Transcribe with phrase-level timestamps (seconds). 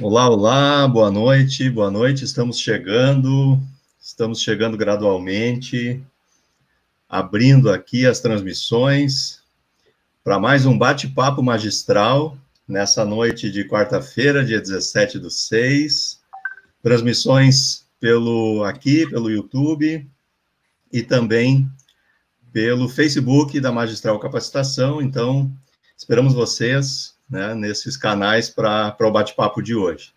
[0.00, 2.24] Olá, olá, boa noite, boa noite.
[2.24, 3.58] Estamos chegando,
[4.00, 6.00] estamos chegando gradualmente,
[7.08, 9.42] abrindo aqui as transmissões
[10.22, 16.20] para mais um bate-papo magistral nessa noite de quarta-feira, dia 17 do 6.
[16.80, 20.08] Transmissões pelo aqui, pelo YouTube
[20.92, 21.68] e também
[22.52, 25.02] pelo Facebook da Magistral Capacitação.
[25.02, 25.52] Então,
[25.96, 30.12] esperamos vocês né, nesses canais para o bate-papo de hoje.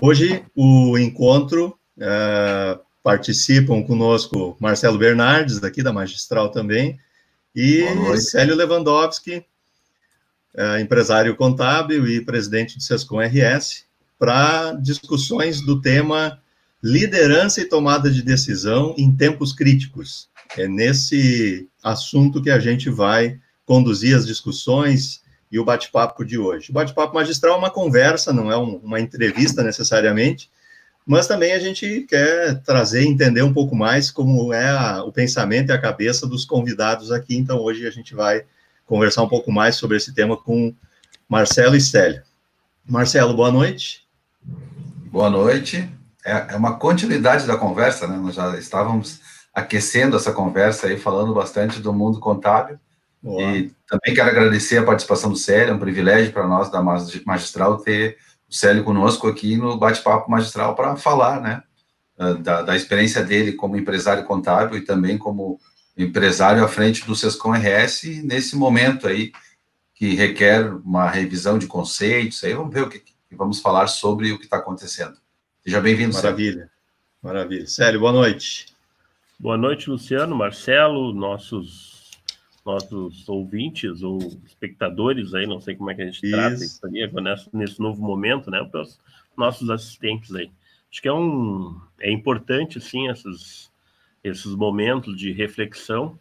[0.00, 6.98] Hoje, o encontro é, participam conosco Marcelo Bernardes, daqui da Magistral também,
[7.54, 7.84] e
[8.18, 9.44] Célio Lewandowski,
[10.54, 13.84] é, empresário contábil e presidente do Sescom RS,
[14.18, 16.40] para discussões do tema
[16.82, 20.28] liderança e tomada de decisão em tempos críticos.
[20.56, 26.70] É nesse assunto que a gente vai conduzir as discussões e o bate-papo de hoje.
[26.70, 30.50] O bate-papo magistral é uma conversa, não é um, uma entrevista necessariamente,
[31.06, 35.70] mas também a gente quer trazer, entender um pouco mais como é a, o pensamento
[35.70, 37.36] e a cabeça dos convidados aqui.
[37.36, 38.44] Então, hoje a gente vai
[38.84, 40.74] conversar um pouco mais sobre esse tema com
[41.28, 42.24] Marcelo e Célia.
[42.84, 44.06] Marcelo, boa noite.
[45.10, 45.88] Boa noite.
[46.24, 48.16] É, é uma continuidade da conversa, né?
[48.16, 49.20] Nós já estávamos
[49.54, 52.78] aquecendo essa conversa aí, falando bastante do mundo contábil.
[53.26, 53.42] Boa.
[53.42, 57.78] E também quero agradecer a participação do Célio, é um privilégio para nós da Magistral
[57.78, 58.18] ter
[58.48, 61.62] o Célio conosco aqui no bate-papo magistral para falar, né,
[62.40, 65.58] da, da, experiência dele como empresário contábil e também como
[65.98, 69.32] empresário à frente do Sescom RS nesse momento aí
[69.92, 74.30] que requer uma revisão de conceitos, aí vamos ver o que, que vamos falar sobre
[74.30, 75.16] o que está acontecendo.
[75.64, 76.70] Seja bem-vindo, Maravilha, Célio.
[77.20, 77.66] maravilha.
[77.66, 78.66] Célio, boa noite.
[79.38, 81.95] Boa noite, Luciano, Marcelo, nossos
[82.66, 86.36] nossos ouvintes ou espectadores aí, não sei como é que a gente isso.
[86.36, 88.98] trata isso aí, nesse, nesse novo momento, né, para os
[89.36, 90.50] nossos assistentes aí.
[90.90, 93.70] Acho que é um é importante sim esses
[94.22, 96.18] esses momentos de reflexão,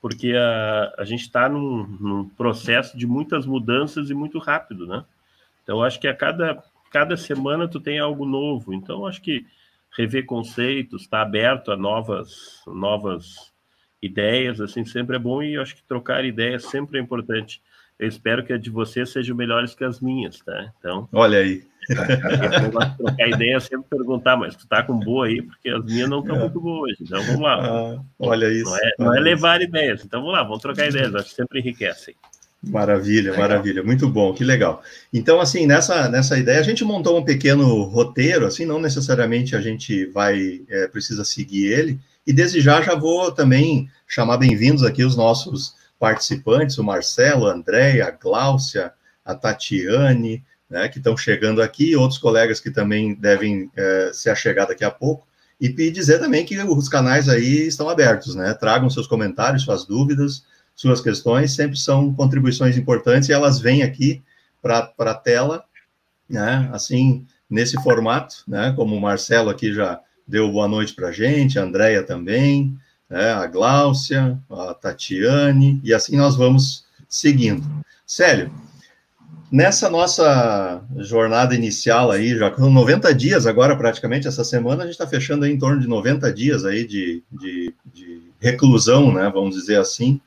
[0.00, 5.04] porque a, a gente está num, num processo de muitas mudanças e muito rápido, né?
[5.62, 8.72] Então acho que a cada cada semana tu tem algo novo.
[8.72, 9.44] Então acho que
[9.96, 13.52] rever conceitos, está aberto a novas novas
[14.02, 17.60] ideias, assim, sempre é bom e eu acho que trocar ideias sempre é importante.
[17.98, 20.72] Eu espero que a de vocês sejam melhores que as minhas, tá?
[20.78, 21.08] Então.
[21.12, 21.62] Olha aí.
[22.98, 26.36] trocar ideia sempre perguntar, mas tu tá com boa aí, porque as minhas não estão
[26.36, 26.40] é.
[26.40, 26.96] muito boas.
[27.00, 27.64] Então vamos lá.
[27.64, 28.64] Ah, olha isso.
[28.64, 30.04] Não é, não é levar ideias.
[30.04, 31.14] Então vamos lá, vamos trocar ideias.
[31.14, 32.14] Acho que sempre enriquecem.
[32.62, 33.48] Maravilha, legal.
[33.48, 34.82] maravilha, muito bom, que legal.
[35.12, 39.60] Então, assim, nessa, nessa ideia, a gente montou um pequeno roteiro, assim, não necessariamente a
[39.60, 45.04] gente vai, é, precisa seguir ele, e desde já já vou também chamar bem-vindos aqui
[45.04, 48.92] os nossos participantes, o Marcelo, a Andréia, a Gláucia,
[49.24, 54.66] a Tatiane, né, que estão chegando aqui, outros colegas que também devem é, se achegar
[54.66, 55.26] daqui a pouco,
[55.58, 60.44] e dizer também que os canais aí estão abertos, né, tragam seus comentários, suas dúvidas,
[60.74, 64.22] suas questões, sempre são contribuições importantes, e elas vêm aqui
[64.60, 65.64] para a tela,
[66.28, 71.12] né, assim, nesse formato, né, como o Marcelo aqui já deu boa noite para a
[71.12, 72.76] gente, a Andréia também,
[73.08, 77.64] né, a Gláucia, a Tatiane, e assim nós vamos seguindo.
[78.04, 78.50] Célio,
[79.50, 84.94] nessa nossa jornada inicial aí, já com 90 dias agora praticamente, essa semana a gente
[84.94, 89.54] está fechando aí em torno de 90 dias aí de, de, de reclusão, né, vamos
[89.54, 90.20] dizer assim,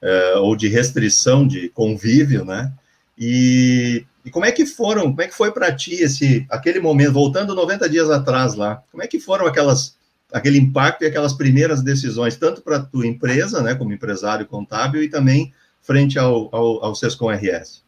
[0.00, 2.72] é, ou de restrição de convívio, né,
[3.18, 7.12] e e como é que foram, como é que foi para ti esse aquele momento,
[7.12, 9.96] voltando 90 dias atrás lá, como é que foram aquelas
[10.32, 15.02] aquele impacto e aquelas primeiras decisões, tanto para a tua empresa, né, como empresário contábil,
[15.02, 15.52] e também
[15.82, 17.84] frente ao, ao, ao Sescom RS?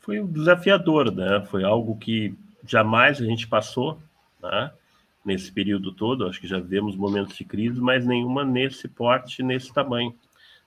[0.00, 1.44] Foi desafiador, né?
[1.50, 2.34] Foi algo que
[2.66, 4.00] jamais a gente passou,
[4.42, 4.72] né?
[5.24, 9.72] Nesse período todo, acho que já vivemos momentos de crise, mas nenhuma nesse porte, nesse
[9.72, 10.12] tamanho.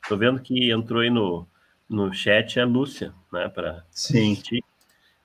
[0.02, 1.46] Estou vendo que entrou aí no,
[1.90, 4.64] no chat a Lúcia, né, para assistir.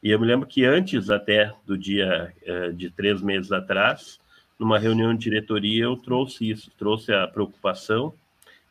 [0.03, 4.19] E eu me lembro que antes até do dia uh, de três meses atrás,
[4.59, 8.13] numa reunião de diretoria, eu trouxe isso, trouxe a preocupação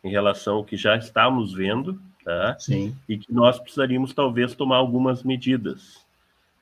[0.03, 2.57] em relação ao que já estávamos vendo, tá?
[2.59, 2.95] Sim.
[3.07, 6.07] E que nós precisaríamos talvez tomar algumas medidas.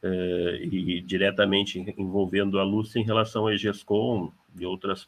[0.04, 5.06] Uh, e diretamente envolvendo a Lúcia em relação ao EGESCOM e outras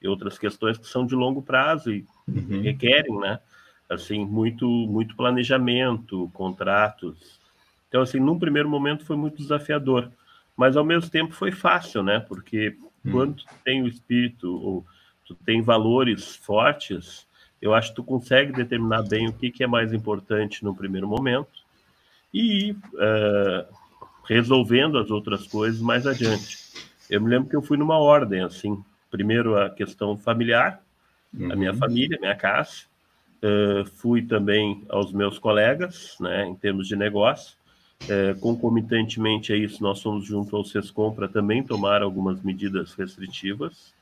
[0.00, 2.62] e outras questões que são de longo prazo e uhum.
[2.62, 3.38] requerem, né,
[3.90, 7.40] assim, muito, muito planejamento, contratos.
[7.88, 10.10] Então, assim, num primeiro momento foi muito desafiador,
[10.56, 12.20] mas ao mesmo tempo foi fácil, né?
[12.20, 13.10] Porque hum.
[13.10, 14.86] quando tu tem o espírito ou
[15.26, 17.26] tu tem valores fortes,
[17.60, 21.08] eu acho que tu consegue determinar bem o que, que é mais importante no primeiro
[21.08, 21.50] momento
[22.32, 23.74] e uh,
[24.24, 26.58] resolvendo as outras coisas mais adiante.
[27.10, 30.80] Eu me lembro que eu fui numa ordem, assim, primeiro a questão familiar,
[31.34, 31.52] uhum.
[31.52, 31.78] a minha uhum.
[31.78, 32.84] família, minha casa,
[33.42, 37.56] uh, fui também aos meus colegas, né, em termos de negócio,
[38.04, 43.92] uh, concomitantemente a isso, nós fomos junto ao SESCOM para também tomar algumas medidas restritivas,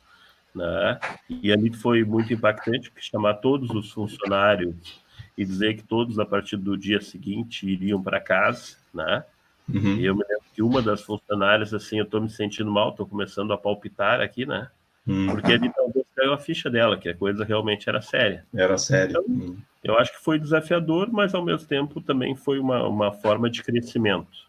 [0.54, 0.98] né,
[1.28, 5.00] e ali foi muito impactante, chamar todos os funcionários
[5.36, 9.24] e dizer que todos, a partir do dia seguinte, iriam para casa, né,
[9.72, 9.96] Uhum.
[9.96, 13.06] E eu me lembro que uma das funcionárias, assim, eu estou me sentindo mal, estou
[13.06, 14.68] começando a palpitar aqui, né?
[15.06, 15.26] Uhum.
[15.26, 18.44] Porque ali talvez caiu a ficha dela, que a coisa realmente era séria.
[18.54, 19.16] Era séria.
[19.18, 19.56] Então.
[19.82, 23.62] Eu acho que foi desafiador, mas ao mesmo tempo também foi uma, uma forma de
[23.62, 24.46] crescimento,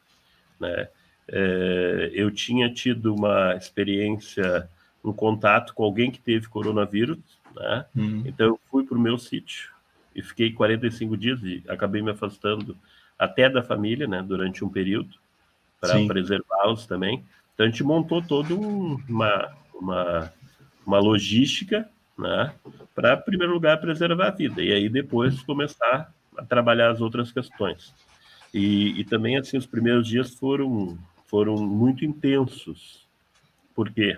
[0.59, 0.87] né?
[1.31, 4.67] É, eu tinha tido uma experiência,
[5.03, 7.19] um contato com alguém que teve coronavírus,
[7.55, 7.85] né?
[7.95, 8.23] Uhum.
[8.25, 9.71] Então eu fui para o meu sítio
[10.15, 12.75] e fiquei 45 dias e acabei me afastando
[13.17, 15.15] até da família, né, durante um período,
[15.79, 17.23] para preservá-los também.
[17.53, 20.33] Então a gente montou toda uma, uma,
[20.89, 21.87] uma logística,
[22.17, 22.51] né,
[22.95, 27.31] para, em primeiro lugar, preservar a vida, e aí depois começar a trabalhar as outras
[27.31, 27.93] questões.
[28.51, 30.97] E, e também, assim, os primeiros dias foram,
[31.27, 33.07] foram muito intensos.
[33.75, 34.17] Por quê?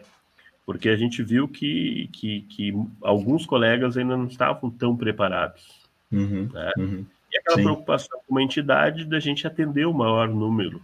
[0.66, 5.82] Porque a gente viu que, que, que alguns colegas ainda não estavam tão preparados.
[6.10, 6.72] Uhum, né?
[6.78, 7.06] uhum.
[7.34, 7.64] E aquela Sim.
[7.64, 10.82] preocupação com uma entidade da gente atender o maior número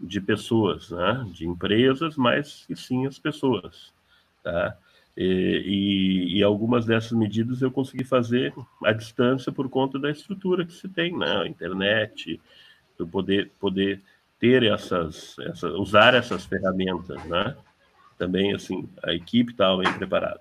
[0.00, 1.24] de pessoas, né?
[1.32, 3.92] de empresas, mas e sim as pessoas.
[4.42, 4.76] Tá?
[5.16, 8.52] E, e, algumas dessas medidas eu consegui fazer
[8.84, 11.38] à distância por conta da estrutura que se tem, né?
[11.38, 12.38] a internet,
[12.98, 14.02] do poder, poder
[14.38, 17.56] ter essas, essas, usar essas ferramentas, né?
[18.18, 20.40] Também, assim, a equipe estava bem preparada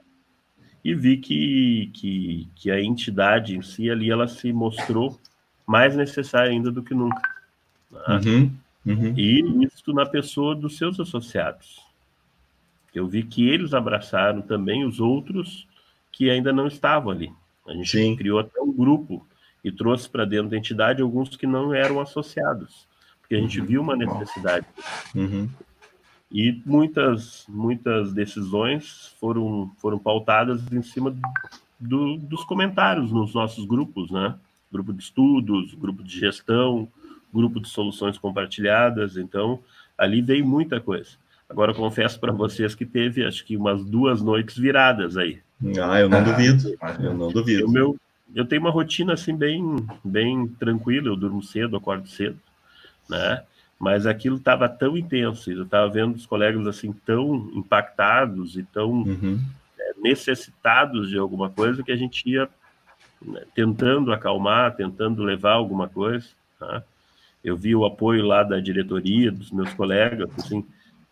[0.86, 5.20] e vi que, que, que a entidade em si ali ela se mostrou
[5.66, 7.20] mais necessária ainda do que nunca.
[7.92, 8.22] Né?
[8.24, 8.52] Uhum,
[8.86, 9.14] uhum.
[9.18, 11.82] E isso na pessoa dos seus associados.
[12.96, 15.68] Eu vi que eles abraçaram também os outros
[16.12, 17.32] que ainda não estavam ali.
[17.68, 18.16] A gente Sim.
[18.16, 19.28] criou até um grupo
[19.62, 22.88] e trouxe para dentro da entidade alguns que não eram associados,
[23.20, 23.66] porque a gente uhum.
[23.66, 24.66] viu uma necessidade.
[25.14, 25.50] Uhum.
[26.32, 31.16] E muitas, muitas decisões foram, foram pautadas em cima
[31.80, 34.36] do, dos comentários nos nossos grupos, né?
[34.72, 36.88] Grupo de estudos, grupo de gestão,
[37.34, 39.18] grupo de soluções compartilhadas.
[39.18, 39.60] Então,
[39.98, 41.12] ali veio muita coisa.
[41.50, 45.40] Agora, confesso para vocês que teve, acho que umas duas noites viradas aí.
[45.82, 46.76] Ah, eu não ah, duvido.
[47.00, 47.68] Eu não duvido.
[47.68, 47.98] O meu,
[48.34, 51.08] eu tenho uma rotina assim bem, bem tranquila.
[51.08, 52.38] Eu durmo cedo, acordo cedo,
[53.08, 53.44] né?
[53.80, 58.90] mas aquilo estava tão intenso, eu estava vendo os colegas assim tão impactados e tão
[58.90, 59.40] uhum.
[59.80, 62.50] é, necessitados de alguma coisa que a gente ia
[63.22, 66.26] né, tentando acalmar, tentando levar alguma coisa.
[66.60, 66.84] Tá?
[67.44, 70.66] Eu vi o apoio lá da diretoria, dos meus colegas, assim,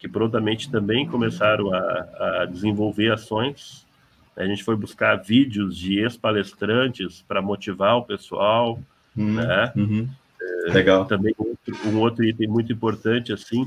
[0.04, 3.88] que prontamente também começaram a, a desenvolver ações.
[4.36, 8.78] A gente foi buscar vídeos de ex-palestrantes para motivar o pessoal,
[9.16, 9.36] uhum.
[9.36, 9.72] né?
[9.74, 10.10] Uhum.
[10.66, 11.06] Legal.
[11.06, 11.34] Também
[11.86, 13.66] um outro item muito importante, assim,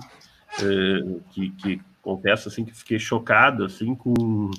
[0.61, 4.51] é, que, que confesso, assim, que fiquei chocado, assim, com,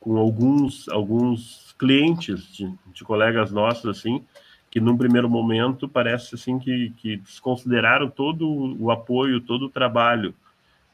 [0.00, 4.24] com alguns, alguns clientes de, de colegas nossos, assim,
[4.70, 8.48] que num primeiro momento parece, assim, que, que desconsideraram todo
[8.80, 10.34] o apoio, todo o trabalho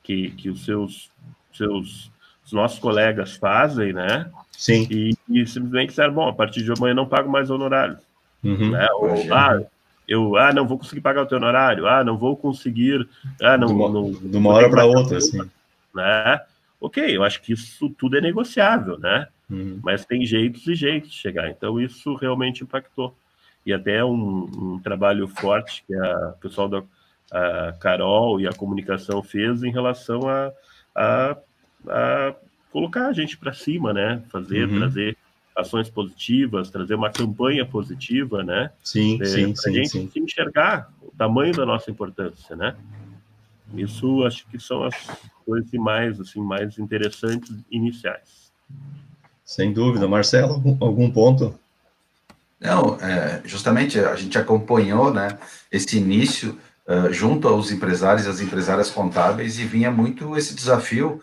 [0.07, 1.11] que, que os seus,
[1.53, 2.11] seus
[2.45, 4.31] os nossos colegas fazem, né?
[4.53, 4.87] Sim.
[4.89, 7.99] E, e simplesmente disseram, bom, a partir de amanhã não pago mais honorário.
[8.43, 8.71] Uhum.
[8.71, 8.87] Né?
[8.93, 9.61] Ou, ah,
[10.07, 13.07] eu, ah, não vou conseguir pagar o teu honorário, ah, não vou conseguir,
[13.43, 13.67] ah, não...
[13.67, 15.41] De uma, não, de uma hora para outra, assim.
[15.93, 16.41] Né?
[16.81, 19.27] Ok, eu acho que isso tudo é negociável, né?
[19.51, 19.81] Uhum.
[19.83, 23.13] Mas tem jeitos e jeitos de chegar, então isso realmente impactou.
[23.65, 26.83] E até um, um trabalho forte que a, o pessoal da
[27.31, 30.53] a Carol e a comunicação fez em relação a,
[30.95, 31.37] a,
[31.89, 32.35] a
[32.71, 34.23] colocar a gente para cima, né?
[34.31, 34.79] Fazer, uhum.
[34.79, 35.17] trazer
[35.57, 38.71] ações positivas, trazer uma campanha positiva, né?
[38.85, 39.71] Sim, é, sim, sim.
[39.71, 40.11] A gente sim.
[40.17, 42.77] enxergar o tamanho da nossa importância, né?
[43.75, 44.95] Isso acho que são as
[45.45, 48.53] coisas mais, assim, mais interessantes iniciais.
[49.45, 50.07] Sem dúvida.
[50.07, 51.59] Marcelo, algum ponto?
[52.61, 55.39] Não, é, justamente a gente acompanhou, né,
[55.71, 61.21] esse início uh, junto aos empresários e às empresárias contábeis e vinha muito esse desafio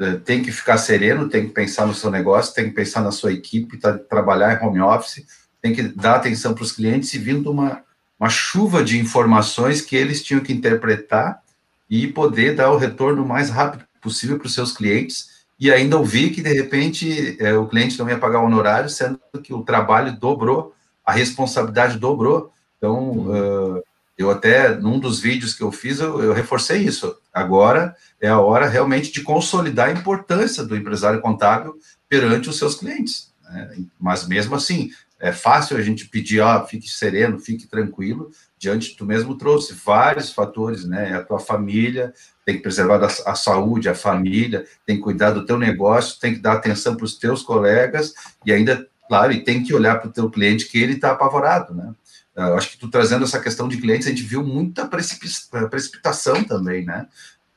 [0.00, 3.12] é, tem que ficar sereno, tem que pensar no seu negócio, tem que pensar na
[3.12, 5.24] sua equipe, tá, trabalhar em home office,
[5.60, 7.82] tem que dar atenção para os clientes e vindo uma,
[8.18, 11.40] uma chuva de informações que eles tinham que interpretar
[11.88, 16.30] e poder dar o retorno mais rápido possível para os seus clientes e ainda ouvir
[16.30, 20.18] que de repente é, o cliente não ia pagar o honorário, sendo que o trabalho
[20.18, 22.52] dobrou, a responsabilidade dobrou.
[22.78, 23.82] Então, uh,
[24.16, 27.16] Eu até, num dos vídeos que eu fiz, eu, eu, reforcei isso.
[27.32, 31.74] Agora é a hora realmente de consolidar a importância do empresário contábil
[32.08, 33.32] perante os seus clientes.
[33.44, 33.84] Né?
[33.98, 34.90] Mas mesmo assim,
[35.22, 40.32] é fácil a gente pedir, ó, fique sereno, fique tranquilo, diante tu mesmo trouxe vários
[40.32, 41.14] fatores, né?
[41.14, 42.12] A tua família,
[42.44, 46.34] tem que preservar a, a saúde, a família, tem que cuidar do teu negócio, tem
[46.34, 48.14] que dar atenção para os teus colegas
[48.44, 51.72] e ainda, claro, e tem que olhar para o teu cliente que ele está apavorado,
[51.72, 51.92] né?
[52.34, 56.84] Eu acho que tu trazendo essa questão de clientes, a gente viu muita precipitação também,
[56.84, 57.06] né?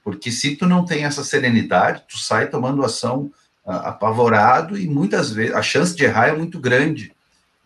[0.03, 3.31] Porque se tu não tem essa serenidade, tu sai tomando ação
[3.65, 7.13] uh, apavorado e muitas vezes a chance de errar é muito grande.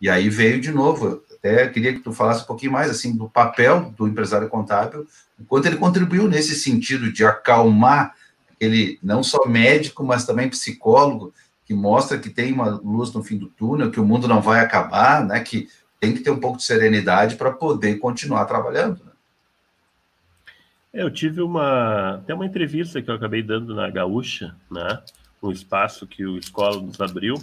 [0.00, 3.28] E aí veio de novo, até queria que tu falasse um pouquinho mais assim do
[3.28, 5.06] papel do empresário contábil,
[5.38, 8.14] o quanto ele contribuiu nesse sentido de acalmar
[8.60, 11.32] ele não só médico, mas também psicólogo,
[11.64, 14.60] que mostra que tem uma luz no fim do túnel, que o mundo não vai
[14.60, 15.40] acabar, né?
[15.40, 15.68] Que
[16.00, 19.04] tem que ter um pouco de serenidade para poder continuar trabalhando.
[19.04, 19.10] Né?
[20.92, 25.00] Eu tive uma até uma entrevista que eu acabei dando na Gaúcha, né?
[25.42, 27.34] Um espaço que o escola nos abriu.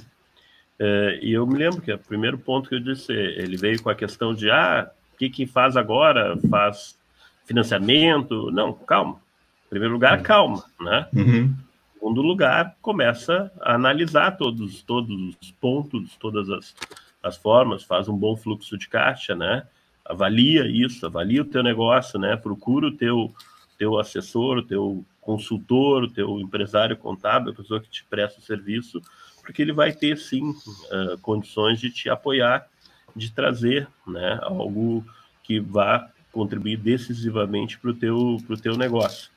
[0.79, 3.89] É, e eu me lembro que o primeiro ponto que eu disse, ele veio com
[3.89, 6.37] a questão de ah, o que que faz agora?
[6.49, 6.97] Faz
[7.45, 8.51] financiamento?
[8.51, 9.19] Não, calma.
[9.65, 11.07] Em primeiro lugar, calma, né?
[11.13, 11.43] Uhum.
[11.45, 11.55] Em
[11.93, 16.75] segundo lugar, começa a analisar todos, todos os pontos, todas as,
[17.21, 19.67] as formas, faz um bom fluxo de caixa, né?
[20.05, 22.35] Avalia isso, avalia o teu negócio, né?
[22.37, 23.33] Procura o teu,
[23.77, 28.43] teu assessor, o teu consultor, o teu empresário contábil, a pessoa que te presta o
[28.43, 29.01] serviço,
[29.41, 32.67] porque ele vai ter, sim, uh, condições de te apoiar,
[33.15, 35.05] de trazer né, algo
[35.43, 39.31] que vá contribuir decisivamente para o teu, teu negócio.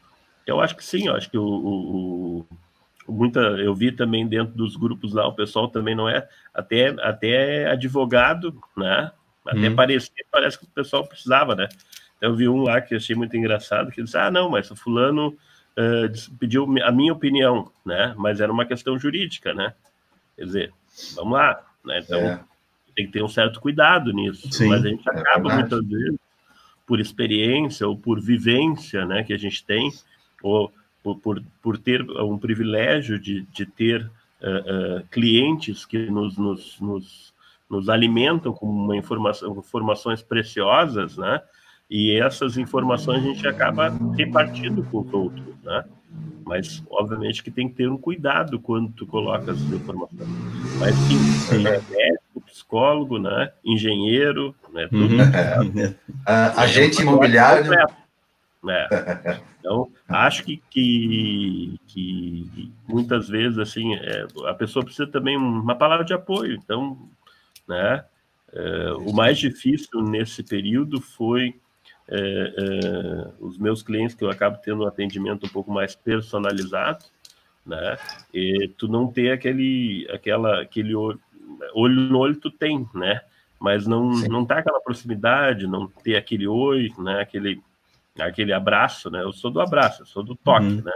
[0.47, 2.47] Eu acho que sim, eu acho que o, o,
[3.11, 7.71] muita eu vi também dentro dos grupos lá o pessoal também não é até até
[7.71, 9.11] advogado né?
[9.47, 9.75] Até hum.
[9.75, 11.69] parecia parece que o pessoal precisava né?
[12.21, 15.29] Eu vi um lá que achei muito engraçado que disse ah não mas o fulano
[15.29, 18.15] uh, pediu a minha opinião né?
[18.17, 19.75] Mas era uma questão jurídica né?
[20.37, 20.73] Quer dizer
[21.17, 22.01] vamos lá né?
[22.01, 22.41] Então é.
[22.95, 24.53] tem que ter um certo cuidado nisso.
[24.53, 26.19] Sim, mas a gente é acaba é muitas vezes
[26.87, 29.91] por experiência ou por vivência né que a gente tem
[30.43, 34.03] ou por, por, por ter um privilégio de, de ter
[34.43, 37.35] uh, uh, clientes que nos, nos, nos,
[37.69, 41.41] nos, alimentam com uma informação, informações preciosas, né?
[41.91, 45.85] E essas informações a gente acaba repartindo com os outros, né?
[46.45, 50.29] Mas, obviamente, que tem que ter um cuidado quando tu coloca essas informações.
[50.79, 51.67] Mas, sim, sim.
[51.67, 53.53] É médico, psicólogo, né?
[53.65, 54.89] Engenheiro, né?
[54.89, 55.15] Tudo.
[55.61, 55.95] Uhum.
[56.57, 57.73] agente imobiliário.
[57.73, 58.00] É.
[59.59, 66.05] Então, acho que, que, que muitas vezes assim é, a pessoa precisa também uma palavra
[66.05, 66.55] de apoio.
[66.55, 66.99] Então,
[67.69, 68.05] né,
[68.53, 71.55] é, o mais difícil nesse período foi
[72.09, 77.05] é, é os meus clientes que eu acabo tendo um atendimento um pouco mais personalizado,
[77.65, 77.97] né?
[78.35, 81.21] E tu não ter aquele, aquela, aquele olho,
[81.73, 83.21] olho no olho tu tem, né?
[83.61, 87.21] Mas não, não tá aquela proximidade, não ter aquele oi, né?
[87.21, 87.63] Aquele
[88.19, 89.23] aquele abraço, né?
[89.23, 90.83] Eu sou do abraço, eu sou do toque, uhum.
[90.83, 90.93] né?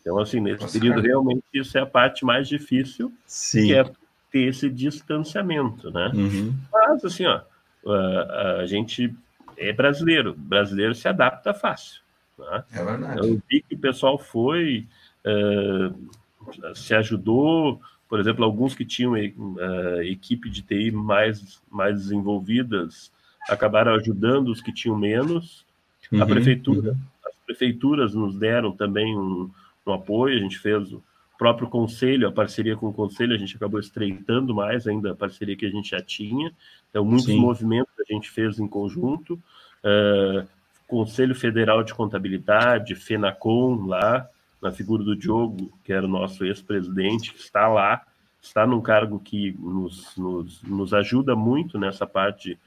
[0.00, 1.08] Então, assim, nesse Nossa, período, cara.
[1.08, 3.66] realmente, isso é a parte mais difícil, Sim.
[3.66, 3.84] que é
[4.30, 6.10] ter esse distanciamento, né?
[6.14, 6.54] Uhum.
[6.70, 7.40] Mas, assim, ó,
[7.86, 9.14] a, a, gente
[9.56, 12.02] é brasileiro, brasileiro se adapta fácil.
[12.38, 12.64] Né?
[12.72, 13.18] É verdade.
[13.18, 14.86] Eu vi que o pessoal foi,
[15.24, 23.10] uh, se ajudou, por exemplo, alguns que tinham uh, equipe de TI mais, mais desenvolvidas
[23.48, 25.64] acabaram ajudando os que tinham menos,
[26.12, 26.98] Uhum, a prefeitura, uhum.
[27.26, 29.50] as prefeituras nos deram também um,
[29.86, 31.02] um, apoio, a gente fez o
[31.38, 35.56] próprio conselho, a parceria com o conselho, a gente acabou estreitando mais ainda a parceria
[35.56, 36.52] que a gente já tinha,
[36.90, 37.40] então muitos Sim.
[37.40, 40.46] movimentos a gente fez em conjunto, uh,
[40.86, 44.28] Conselho Federal de Contabilidade, FENACOM lá,
[44.60, 48.02] na figura do Diogo, que era o nosso ex-presidente, que está lá,
[48.40, 52.58] está num cargo que nos, nos, nos ajuda muito nessa parte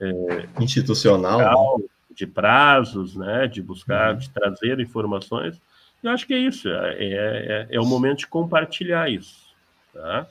[0.00, 1.84] é, institucional, né?
[2.14, 4.18] De prazos, né, de buscar, uhum.
[4.18, 5.60] de trazer informações.
[6.02, 9.36] Eu acho que é isso, é, é, é o momento de compartilhar isso,
[9.92, 10.26] tá?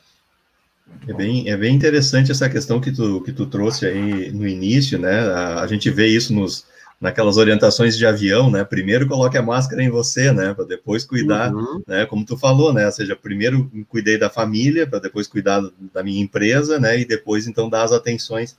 [1.07, 4.99] É bem, é bem interessante essa questão que tu, que tu trouxe aí no início,
[4.99, 5.21] né?
[5.21, 6.65] A, a gente vê isso nos,
[6.99, 8.63] naquelas orientações de avião, né?
[8.63, 10.53] Primeiro coloque a máscara em você, né?
[10.53, 11.81] Para depois cuidar, uhum.
[11.87, 12.05] né?
[12.05, 12.85] Como tu falou, né?
[12.85, 15.61] Ou seja, primeiro cuidei da família, para depois cuidar
[15.93, 16.99] da minha empresa, né?
[16.99, 18.55] E depois então dar as atenções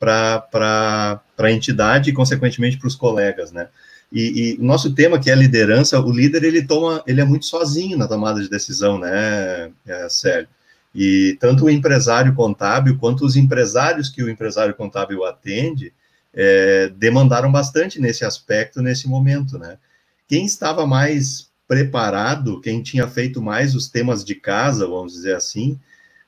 [0.00, 3.68] para a entidade e, consequentemente, para os colegas, né?
[4.12, 7.96] E, o nosso tema, que é liderança, o líder, ele toma, ele é muito sozinho
[7.96, 10.48] na tomada de decisão, né, é, Sérgio?
[10.92, 15.92] E tanto o empresário contábil, quanto os empresários que o empresário contábil atende,
[16.34, 19.78] é, demandaram bastante nesse aspecto, nesse momento, né?
[20.26, 25.78] Quem estava mais preparado, quem tinha feito mais os temas de casa, vamos dizer assim,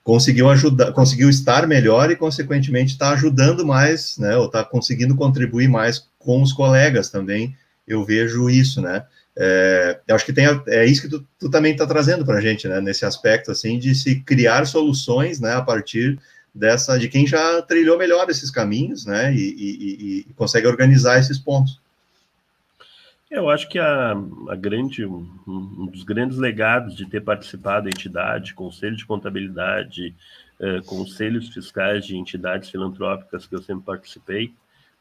[0.02, 4.36] conseguiu ajudar, conseguiu estar melhor e, consequentemente, está ajudando mais, né?
[4.36, 7.54] Ou está conseguindo contribuir mais com os colegas também.
[7.86, 9.04] Eu vejo isso, né?
[9.36, 12.40] É, eu acho que tem, é isso que tu, tu também está trazendo para a
[12.40, 12.80] gente, né?
[12.80, 15.54] Nesse aspecto, assim, de se criar soluções, né?
[15.54, 16.18] A partir
[16.54, 19.34] dessa, de quem já trilhou melhor esses caminhos, né?
[19.34, 21.80] E, e, e consegue organizar esses pontos.
[23.32, 24.12] Eu acho que a,
[24.50, 30.14] a grande, um, um, dos grandes legados de ter participado da entidade, conselho de contabilidade,
[30.60, 34.52] eh, conselhos fiscais de entidades filantrópicas que eu sempre participei,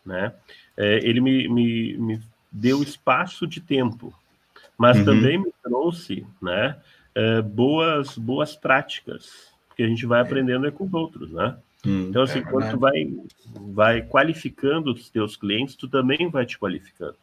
[0.06, 0.34] né?
[0.78, 4.18] Eh, ele me, me, me, deu espaço de tempo,
[4.78, 5.06] mas uhum.
[5.06, 6.78] também me trouxe, né?
[7.14, 11.58] Eh, boas boas práticas que a gente vai aprendendo é com os outros, né?
[11.86, 13.14] Hum, então assim, é quando tu vai
[13.74, 17.18] vai qualificando os teus clientes, tu também vai te qualificando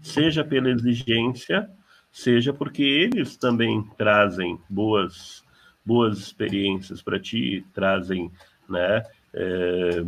[0.00, 1.68] seja pela exigência,
[2.12, 5.44] seja porque eles também trazem boas,
[5.84, 8.30] boas experiências para ti, trazem
[8.68, 9.02] né,
[9.34, 10.04] é,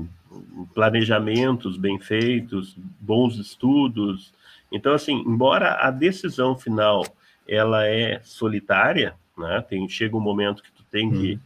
[0.75, 4.33] planejamentos bem feitos, bons estudos.
[4.73, 7.05] Então, assim, embora a decisão final
[7.47, 11.41] ela é solitária, né, tem, chega um momento que tu tem que hum.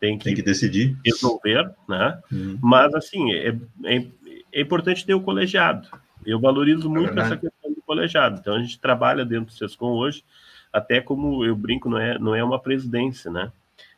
[0.00, 2.20] tem que, tem que decidir resolver, né?
[2.32, 2.58] Hum.
[2.60, 4.06] Mas assim é, é,
[4.52, 5.88] é importante ter o colegiado.
[6.24, 7.53] Eu valorizo muito é essa questão
[7.94, 8.38] colegiado.
[8.40, 10.24] Então a gente trabalha dentro do SESCOM hoje,
[10.72, 13.52] até como eu brinco, não é, não é uma presidência, né?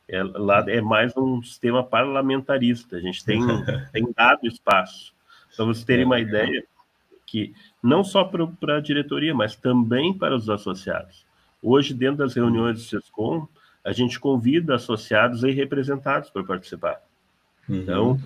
[0.09, 2.97] É, lá é mais um sistema parlamentarista.
[2.97, 3.41] A gente tem,
[3.93, 5.15] tem dado espaço.
[5.57, 6.65] Para vocês terem uma ideia,
[7.25, 11.27] que não só para a diretoria, mas também para os associados.
[11.63, 13.49] Hoje, dentro das reuniões do SESCOM,
[13.83, 17.01] a gente convida associados e representados para participar.
[17.69, 17.77] Uhum.
[17.77, 18.21] Então,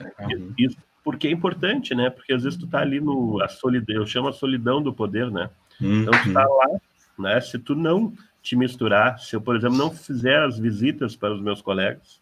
[0.58, 0.76] isso
[1.10, 2.08] porque é importante, né?
[2.08, 5.28] Porque às vezes tu tá ali no a solidão, eu chamo a solidão do poder,
[5.28, 5.50] né?
[5.80, 6.02] Uhum.
[6.02, 6.80] Então tu tá lá,
[7.18, 7.40] né?
[7.40, 11.40] Se tu não te misturar, se eu, por exemplo, não fizer as visitas para os
[11.40, 12.20] meus colegas,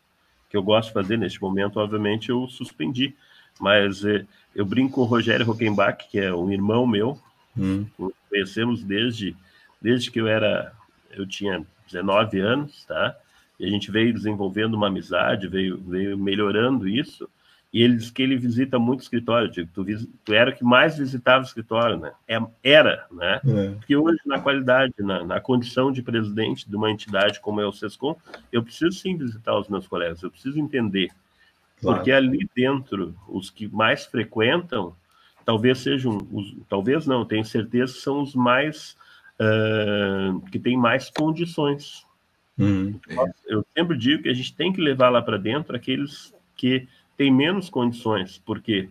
[0.49, 3.15] que eu gosto de fazer neste momento, obviamente eu suspendi.
[3.61, 7.19] Mas eh, eu brinco com o Rogério Rockenbach, que é um irmão meu,
[7.55, 7.87] uhum.
[8.31, 9.37] conhecemos desde
[9.81, 10.73] desde que eu era
[11.13, 13.15] eu tinha 19 anos, tá?
[13.61, 17.29] E a gente veio desenvolvendo uma amizade, veio veio melhorando isso.
[17.73, 19.51] E ele diz que ele visita muito escritório.
[19.51, 19.85] Digo, tu,
[20.25, 22.13] tu era o que mais visitava o escritório, né?
[22.27, 23.41] É, era, né?
[23.47, 23.71] É.
[23.75, 27.73] Porque hoje, na qualidade, na, na, condição de presidente de uma entidade como é o
[27.73, 28.17] SESCOM,
[28.51, 31.11] eu preciso sim visitar os meus colegas, eu preciso entender.
[31.81, 31.99] Claro.
[31.99, 34.97] Porque ali dentro, os que mais frequentam,
[35.45, 38.97] talvez sejam, os, talvez não, tenho certeza que são os mais,
[39.39, 42.07] uh, que têm mais condições.
[42.59, 42.99] Uhum.
[43.47, 47.31] Eu sempre digo que a gente tem que levar lá para dentro aqueles que tem
[47.33, 48.89] menos condições, porque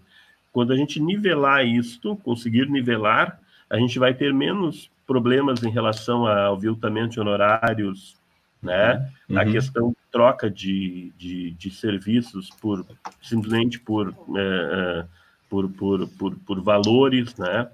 [0.51, 6.27] quando a gente nivelar isto, conseguir nivelar, a gente vai ter menos problemas em relação
[6.27, 8.17] ao aviltamento de honorários,
[8.61, 9.09] né?
[9.29, 9.39] Uhum.
[9.39, 12.85] A questão de troca de, de, de, serviços por
[13.21, 15.05] simplesmente por, é,
[15.49, 17.69] por, por, por, por valores, né?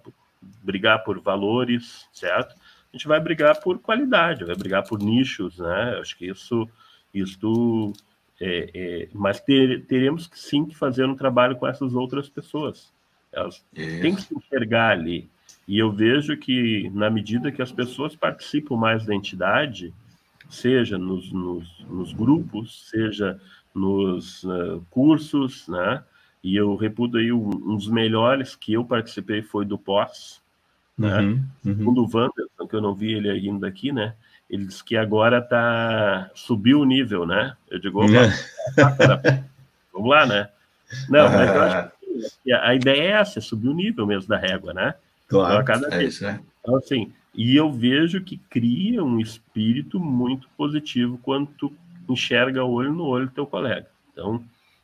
[0.62, 2.54] Brigar por valores, certo?
[2.54, 5.98] A gente vai brigar por qualidade, vai brigar por nichos, né?
[6.00, 6.70] Acho que isso,
[7.12, 7.94] isso
[8.45, 12.91] é, é, mas ter, teremos que sim que fazer um trabalho com essas outras pessoas.
[13.32, 14.01] Elas Isso.
[14.01, 15.29] têm que se enxergar ali.
[15.65, 19.93] E eu vejo que, na medida que as pessoas participam mais da entidade,
[20.49, 23.39] seja nos, nos, nos grupos, seja
[23.73, 26.03] nos uh, cursos, né?
[26.43, 30.41] E eu reputo aí um, um, dos melhores que eu participei foi do pós,
[30.97, 31.21] né?
[31.21, 31.77] Uhum, uhum.
[31.77, 34.15] Segundo o Wanderson, que eu não vi ele ainda aqui, né?
[34.49, 37.56] Ele disse que agora tá subiu o nível, né?
[37.69, 38.01] Eu digo,
[39.91, 40.49] vamos lá, né?
[41.10, 41.91] Não, mas eu acho
[42.43, 44.93] que a ideia é essa, é subir o nível mesmo da régua, né?
[45.27, 46.39] Claro, então, cada é isso, né?
[46.60, 51.73] Então, assim, e eu vejo que cria um espírito muito positivo quando tu
[52.08, 53.88] enxerga olho no olho do teu colega.
[54.12, 54.43] Então,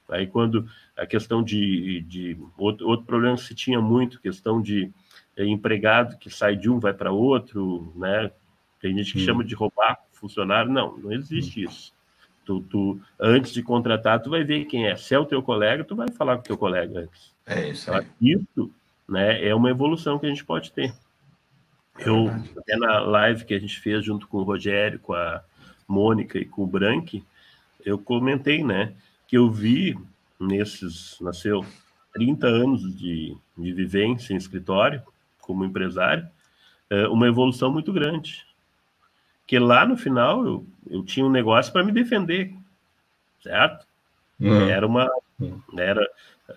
[0.09, 0.67] aí quando
[0.97, 4.91] a questão de, de outro, outro problema que se tinha muito, questão de
[5.37, 8.31] é, empregado que sai de um vai para outro, né?
[8.81, 9.25] Tem gente que hum.
[9.25, 10.71] chama de roubar funcionário.
[10.71, 11.69] Não, não existe hum.
[11.69, 11.93] isso.
[12.45, 14.95] Tu, tu, antes de contratar, tu vai ver quem é.
[14.95, 17.33] Se é o teu colega, tu vai falar com o teu colega antes.
[17.45, 18.05] É isso aí.
[18.21, 18.71] Isso
[19.07, 20.93] né, é uma evolução que a gente pode ter.
[21.99, 25.43] Eu, até na live que a gente fez junto com o Rogério, com a
[25.87, 27.23] Mônica e com o Branque,
[27.85, 28.93] eu comentei, né,
[29.27, 29.97] que eu vi
[30.39, 31.65] nesses, nasceu
[32.13, 35.01] 30 anos de, de vivência em escritório,
[35.41, 36.27] como empresário,
[36.89, 38.45] é, uma evolução muito grande.
[39.49, 42.53] Porque lá no final eu, eu tinha um negócio para me defender,
[43.41, 43.83] certo?
[44.39, 44.69] Uhum.
[44.69, 45.09] Era uma.
[45.39, 45.59] Uhum.
[45.75, 46.07] Era,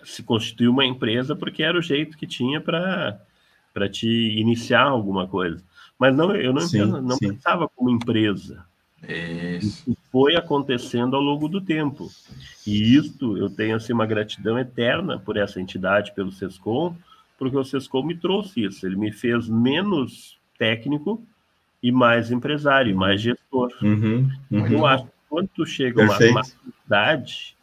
[0.04, 3.18] se constituir uma empresa porque era o jeito que tinha para
[3.72, 5.64] para te iniciar alguma coisa.
[5.98, 7.30] Mas não, eu não, sim, não sim.
[7.30, 8.62] pensava como empresa.
[9.08, 9.90] Isso.
[9.90, 12.10] isso foi acontecendo ao longo do tempo.
[12.66, 16.94] E isto eu tenho assim, uma gratidão eterna por essa entidade, pelo SESCOM,
[17.38, 18.86] porque o SESCOM me trouxe isso.
[18.86, 21.26] Ele me fez menos técnico
[21.82, 23.72] e mais empresário, mais gestor.
[23.82, 24.66] Uhum, uhum.
[24.68, 27.56] Eu acho que quando tu chega a uma cidade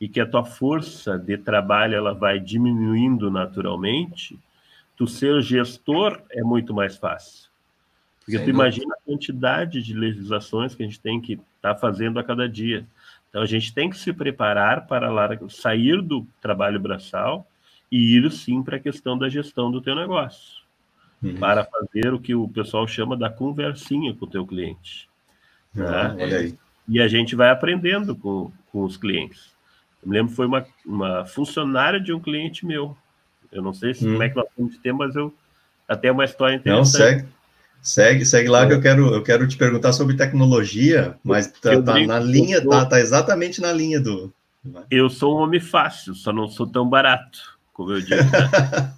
[0.00, 4.38] e que a tua força de trabalho ela vai diminuindo naturalmente,
[4.96, 7.48] tu ser gestor é muito mais fácil.
[8.20, 11.76] Porque Sem tu imagina a quantidade de legislações que a gente tem que estar tá
[11.76, 12.86] fazendo a cada dia.
[13.28, 15.08] Então a gente tem que se preparar para
[15.48, 17.46] sair do trabalho braçal
[17.90, 20.62] e ir sim para a questão da gestão do teu negócio,
[21.22, 21.36] uhum.
[21.36, 25.08] para fazer o que o pessoal chama da conversinha com o teu cliente.
[25.76, 26.24] Ah, né?
[26.24, 26.58] Olha aí.
[26.88, 29.50] E a gente vai aprendendo com, com os clientes.
[30.02, 32.96] Eu me lembro foi uma, uma funcionária de um cliente meu.
[33.50, 34.12] Eu não sei se, hum.
[34.12, 35.34] como é que nós temos de ter, mas eu
[35.88, 36.76] até uma história interessante.
[36.76, 37.36] Não, segue.
[37.82, 42.00] Segue, segue lá que eu quero, eu quero te perguntar sobre tecnologia, mas tá, tá
[42.00, 44.32] na linha, tá, tá exatamente na linha do.
[44.90, 48.16] Eu sou um homem fácil, só não sou tão barato, como eu digo.
[48.16, 48.92] Né?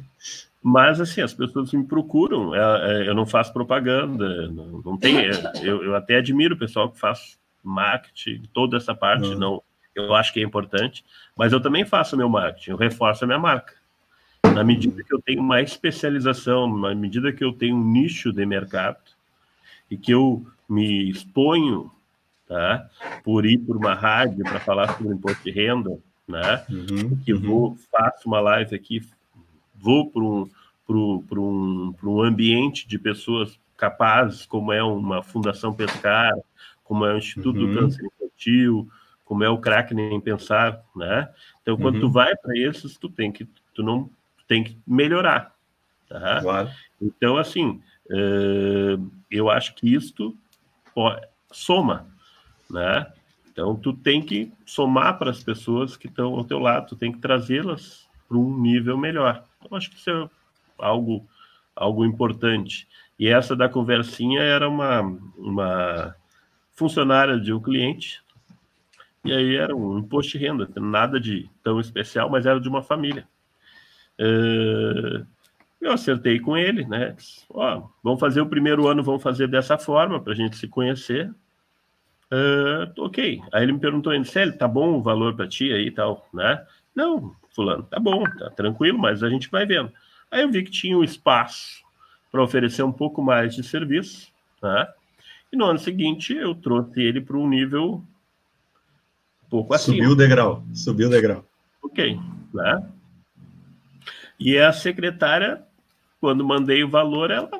[0.62, 2.58] mas assim, as pessoas me procuram, é,
[3.04, 5.18] é, eu não faço propaganda, não, não tem.
[5.18, 5.30] É,
[5.62, 9.38] eu, eu até admiro o pessoal que faz marketing, toda essa parte, uhum.
[9.38, 9.62] não,
[9.94, 11.04] eu acho que é importante,
[11.36, 13.74] mas eu também faço meu marketing, eu reforço a minha marca.
[14.54, 18.44] Na medida que eu tenho mais especialização, na medida que eu tenho um nicho de
[18.44, 18.98] mercado
[19.90, 21.90] e que eu me exponho,
[22.46, 22.88] tá?
[23.22, 26.64] Por ir por uma rádio para falar sobre imposto de renda, né?
[26.68, 27.40] Uhum, que uhum.
[27.40, 29.02] vou faço uma live aqui,
[29.80, 30.48] vou para um
[30.92, 36.32] um, um ambiente de pessoas capazes, como é uma Fundação Pescar,
[36.84, 37.72] como é o Instituto uhum.
[37.72, 38.88] do Câncer Infantil,
[39.24, 41.28] como é o crack nem pensar, né?
[41.62, 42.00] Então, quando uhum.
[42.00, 44.10] tu vai para esses, tu tem que tu não
[44.48, 45.54] tem que melhorar.
[46.08, 46.40] Tá?
[46.40, 46.70] Claro.
[47.00, 50.36] Então, assim, uh, eu acho que isto
[51.52, 52.08] soma,
[52.68, 53.06] né?
[53.52, 57.12] Então, tu tem que somar para as pessoas que estão ao teu lado, tu tem
[57.12, 59.44] que trazê-las para um nível melhor.
[59.68, 60.28] Eu acho que isso é
[60.78, 61.26] algo,
[61.74, 62.88] algo importante.
[63.18, 65.00] E essa da conversinha era uma,
[65.36, 66.14] uma
[66.72, 68.22] funcionária de um cliente,
[69.24, 72.82] e aí era um imposto de renda, nada de tão especial, mas era de uma
[72.82, 73.28] família.
[75.80, 77.16] Eu acertei com ele, né?
[77.48, 81.30] Ó, vamos fazer o primeiro ano, vamos fazer dessa forma para a gente se conhecer.
[82.30, 83.40] Uh, ok.
[83.52, 86.64] Aí ele me perguntou, Célio, tá bom o valor para ti aí e tal, né?
[86.94, 89.92] Não, fulano, tá bom, tá tranquilo, mas a gente vai vendo.
[90.30, 91.82] Aí eu vi que tinha um espaço
[92.30, 94.32] para oferecer um pouco mais de serviço,
[94.62, 94.88] né?
[95.52, 98.04] E no ano seguinte eu trouxe ele para um nível
[99.44, 99.96] um pouco acima.
[99.96, 101.44] Subiu o degrau, subiu o degrau.
[101.82, 102.18] Ok,
[102.54, 102.90] né?
[104.38, 105.62] E a secretária,
[106.20, 107.50] quando mandei o valor, ela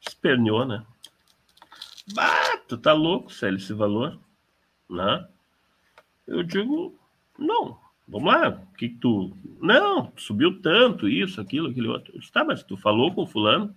[0.00, 0.84] esperneou, né?
[2.14, 4.18] Bah, tu tá louco, Célio, esse valor?
[4.90, 5.28] Né?
[6.26, 6.98] Eu digo,
[7.38, 7.78] não,
[8.12, 9.34] vamos lá, o que, que tu...
[9.60, 12.12] Não, subiu tanto, isso, aquilo, aquele outro.
[12.14, 13.74] Eu disse, tá, mas tu falou com o fulano?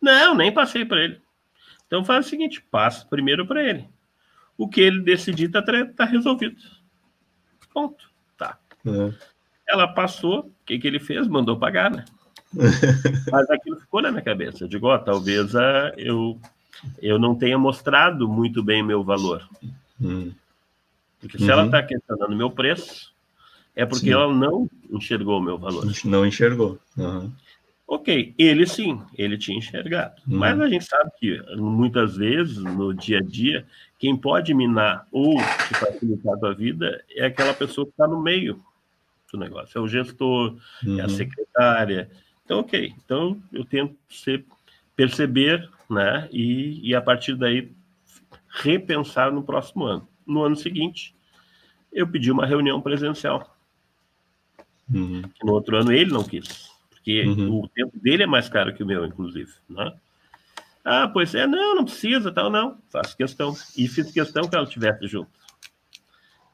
[0.00, 1.20] Não, nem passei para ele.
[1.86, 3.88] Então faz o seguinte, passa primeiro para ele.
[4.58, 6.56] O que ele decidir tá, tá resolvido.
[7.72, 8.10] Ponto.
[8.36, 8.58] Tá.
[8.84, 9.12] É.
[9.68, 11.26] Ela passou, o que, que ele fez?
[11.26, 12.04] Mandou pagar, né?
[13.32, 14.64] Mas aquilo ficou na minha cabeça.
[14.64, 16.38] Eu digo, ó, talvez uh, eu,
[17.00, 19.48] eu não tenha mostrado muito bem meu valor.
[20.00, 20.32] Hum.
[21.20, 21.50] Porque se uhum.
[21.50, 23.12] ela está questionando meu preço,
[23.76, 24.12] é porque sim.
[24.12, 25.86] ela não enxergou o meu valor.
[26.06, 26.78] Não enxergou.
[26.96, 27.30] Uhum.
[27.86, 30.20] Ok, ele sim, ele tinha enxergado.
[30.26, 30.38] Uhum.
[30.38, 33.66] Mas a gente sabe que muitas vezes, no dia a dia,
[33.98, 38.20] quem pode minar ou te facilitar a tua vida é aquela pessoa que está no
[38.20, 38.60] meio
[39.30, 39.78] do negócio.
[39.78, 40.98] É o gestor, uhum.
[40.98, 41.10] é a uhum.
[41.10, 42.10] secretária.
[42.44, 42.92] Então, ok.
[43.04, 44.44] Então, eu tento ser,
[44.96, 46.28] perceber, né?
[46.32, 47.70] E, e a partir daí
[48.48, 50.08] repensar no próximo ano.
[50.26, 51.14] No ano seguinte,
[51.92, 53.55] eu pedi uma reunião presencial.
[54.92, 55.22] Uhum.
[55.42, 57.60] No outro ano ele não quis, porque uhum.
[57.60, 59.92] o tempo dele é mais caro que o meu, inclusive, né?
[60.84, 62.78] Ah, pois é, não, não precisa, tal, não.
[62.90, 63.52] Faço questão.
[63.76, 65.30] E fiz questão que ela estivesse junto.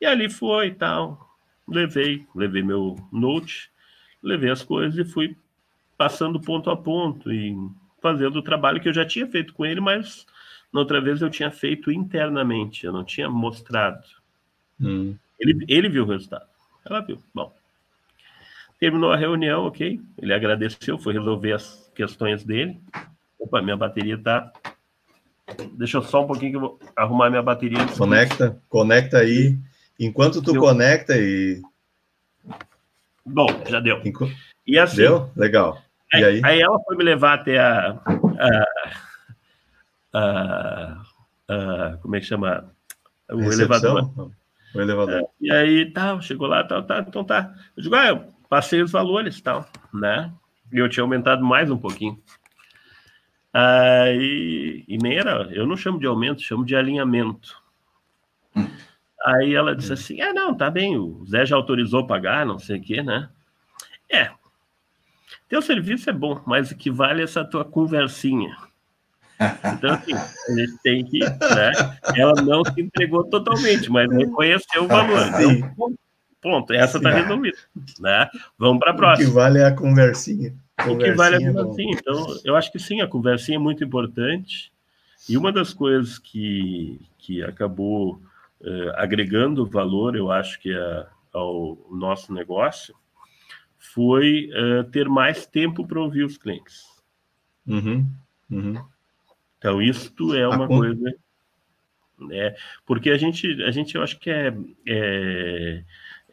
[0.00, 1.32] E ali foi, tal
[1.66, 3.70] levei, levei meu note,
[4.22, 5.36] levei as coisas e fui
[5.96, 7.56] passando ponto a ponto e
[8.00, 10.26] fazendo o trabalho que eu já tinha feito com ele, mas
[10.72, 14.04] na outra vez eu tinha feito internamente, eu não tinha mostrado.
[14.80, 15.16] Hum.
[15.38, 16.46] Ele, ele viu o resultado.
[16.84, 17.22] Ela viu.
[17.34, 17.54] Bom,
[18.82, 20.00] terminou a reunião, ok.
[20.18, 22.80] Ele agradeceu, foi resolver as questões dele.
[23.38, 24.52] Opa, minha bateria tá.
[25.74, 27.78] Deixa eu só um pouquinho que eu vou arrumar minha bateria.
[27.96, 29.56] Conecta, conecta aí.
[30.00, 30.60] Enquanto tu eu...
[30.60, 31.62] conecta e
[33.24, 34.02] Bom, já deu.
[34.66, 35.30] E assim, deu?
[35.36, 35.80] Legal.
[36.12, 38.00] E aí, aí ela foi me levar até a,
[40.12, 41.02] a, a,
[41.48, 42.68] a como é que chama?
[43.30, 43.96] O Recepção?
[43.96, 44.30] elevador.
[44.74, 45.20] O elevador.
[45.20, 47.54] É, e aí, tal, chegou lá, tal, tal, então tá.
[47.76, 50.30] Eu digo, ah, eu passei os valores, tal, né?
[50.70, 52.22] E eu tinha aumentado mais um pouquinho.
[53.50, 57.56] Aí, e nem era, eu não chamo de aumento, chamo de alinhamento.
[59.24, 62.76] Aí ela disse assim: é, não, tá bem, o Zé já autorizou pagar, não sei
[62.76, 63.30] o quê, né?
[64.10, 64.30] É,
[65.48, 68.54] teu serviço é bom, mas o que vale é essa tua conversinha.
[69.64, 71.20] Então, assim, a gente tem que.
[71.20, 71.72] Né?
[72.16, 75.26] Ela não se entregou totalmente, mas reconheceu o valor.
[75.40, 75.94] Então,
[76.42, 77.56] ponto, essa está resolvida.
[78.00, 78.28] Né?
[78.58, 79.28] Vamos para a próxima.
[79.28, 80.54] O que vale é a conversinha.
[80.86, 81.96] O que vale é a conversinha.
[81.98, 84.72] Então, eu acho que sim, a conversinha é muito importante.
[85.28, 88.20] E uma das coisas que, que acabou
[88.60, 92.94] uh, agregando valor, eu acho que é ao nosso negócio,
[93.78, 96.84] foi uh, ter mais tempo para ouvir os clientes.
[97.66, 98.06] Uhum,
[98.50, 98.84] uhum.
[99.58, 101.14] Então, isto é uma coisa.
[102.18, 102.54] Né?
[102.84, 104.52] Porque a gente, a gente, eu acho que é,
[104.86, 105.84] é,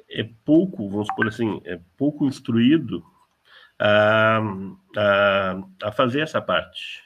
[0.10, 3.04] é pouco, vamos supor assim, é pouco instruído
[3.78, 4.42] a,
[4.98, 7.04] a, a fazer essa parte.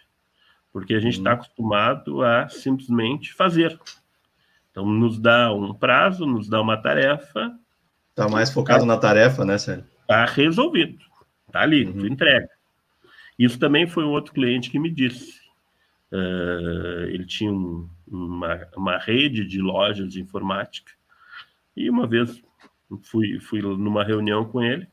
[0.72, 1.36] Porque a gente está uhum.
[1.36, 3.80] acostumado a simplesmente fazer.
[4.72, 7.54] Então, nos dá um prazo, nos dá uma tarefa.
[8.10, 9.86] Está mais focado tá, na tarefa, né, Sérgio?
[10.02, 11.00] Está resolvido.
[11.46, 12.00] Está ali, uhum.
[12.00, 12.50] tu entrega.
[13.38, 15.42] Isso também foi um outro cliente que me disse.
[16.12, 20.92] Uh, ele tinha um, uma, uma rede de lojas de informática.
[21.76, 22.42] E uma vez
[23.04, 24.88] fui, fui numa reunião com ele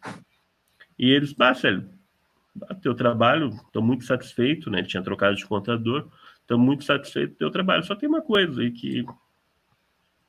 [0.98, 4.78] e eles, ah, teu trabalho, estou muito satisfeito, né?
[4.78, 6.08] Ele tinha trocado de contador,
[6.40, 7.84] estou muito satisfeito do teu trabalho.
[7.84, 9.04] Só tem uma coisa aí que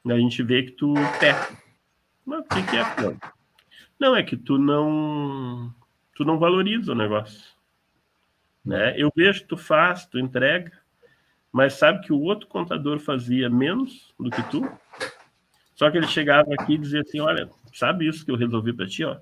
[0.06, 1.58] a gente vê que tu peca.
[2.26, 3.18] Mas o que, que é?
[4.00, 5.74] Não, é que tu não
[6.16, 7.52] tu não valoriza o negócio.
[8.64, 8.94] Né?
[8.96, 10.72] Eu vejo que tu faz, tu entrega,
[11.52, 14.62] mas sabe que o outro contador fazia menos do que tu?
[15.76, 18.88] Só que ele chegava aqui e dizia assim: Olha, sabe isso que eu resolvi para
[18.88, 19.04] ti?
[19.04, 19.18] Ó?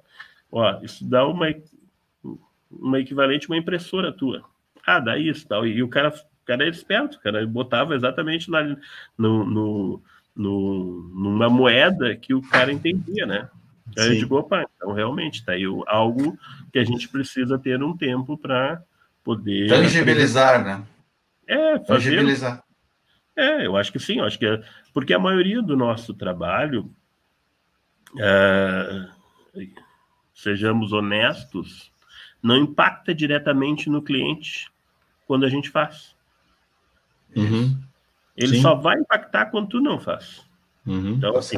[0.52, 1.48] ó, isso dá uma,
[2.70, 4.44] uma equivalente a uma impressora tua.
[4.86, 5.66] Ah, dá isso tal.
[5.68, 7.40] E o cara, o cara era esperto, cara.
[7.40, 8.64] Ele botava exatamente na,
[9.18, 10.04] no, no,
[10.36, 13.50] no, numa moeda que o cara entendia, né?
[13.98, 16.38] Aí eu digo, opa, então realmente tá aí algo
[16.72, 18.82] que a gente precisa ter um tempo para
[19.24, 19.68] poder.
[19.68, 20.86] Tangibilizar, né?
[21.48, 22.24] É, fazer.
[23.36, 24.62] É, eu acho que sim, eu acho que é,
[24.94, 26.92] porque a maioria do nosso trabalho,
[28.18, 29.08] é,
[30.34, 31.92] sejamos honestos,
[32.42, 34.72] não impacta diretamente no cliente
[35.28, 36.16] quando a gente faz.
[37.36, 37.78] Uhum.
[38.36, 38.62] Ele sim.
[38.62, 40.42] só vai impactar quando tu não faz.
[40.86, 41.12] Uhum.
[41.12, 41.58] Então, assim,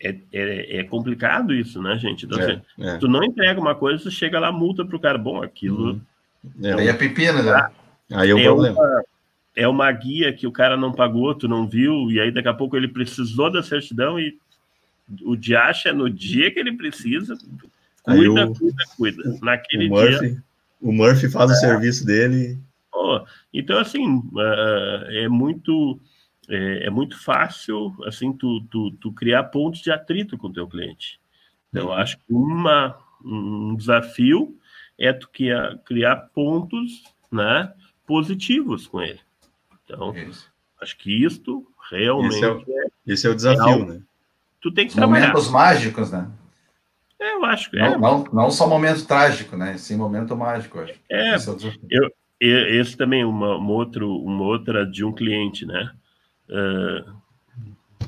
[0.00, 2.24] é, é, é, complicado isso, né, gente?
[2.24, 2.96] Então, é, assim, é.
[2.98, 5.92] tu não entrega uma coisa, você chega lá, multa pro cara, bom, aquilo.
[5.92, 6.00] Uhum.
[6.62, 7.70] É, aí é pepino, né?
[8.12, 8.80] Aí é o problema.
[8.80, 9.02] Uma,
[9.54, 12.54] é uma guia que o cara não pagou, tu não viu, e aí daqui a
[12.54, 14.38] pouco ele precisou da certidão e
[15.22, 17.36] o de acha no dia que ele precisa,
[18.02, 19.38] cuida, o, cuida, cuida.
[19.42, 20.44] Naquele o Murphy, dia.
[20.80, 21.54] O Murphy faz é.
[21.54, 22.58] o serviço dele.
[22.92, 23.20] Oh,
[23.52, 26.00] então, assim, uh, é muito.
[26.48, 30.66] É, é, muito fácil assim tu, tu, tu, criar pontos de atrito com o teu
[30.66, 31.20] cliente.
[31.70, 31.92] Então, uhum.
[31.92, 34.58] acho que uma, um desafio
[34.98, 37.72] é tu criar, criar pontos né,
[38.04, 39.20] positivos com ele.
[39.84, 40.52] Então, Isso.
[40.80, 44.02] acho que isto realmente esse é, o, é, esse é o desafio, né?
[44.62, 45.28] Tu tem que trabalhar.
[45.28, 46.30] Momentos mágicos, né?
[47.20, 47.98] É, eu acho que não, é.
[47.98, 49.76] Não, não só momento trágico, né?
[49.76, 50.94] Sim, momento mágico, acho.
[51.10, 51.54] É, esse, é
[51.90, 55.92] eu, esse também uma, uma, outro, uma outra de um cliente, né?
[56.48, 57.12] Uh,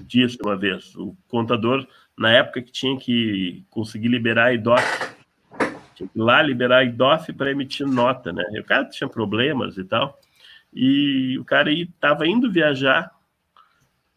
[0.06, 1.86] disse uma vez, o contador,
[2.16, 4.82] na época que tinha que conseguir liberar a IDOC,
[5.94, 8.44] tinha que ir lá liberar a IDOF para emitir nota, né?
[8.52, 10.18] E o cara tinha problemas e tal.
[10.72, 13.12] E o cara estava indo viajar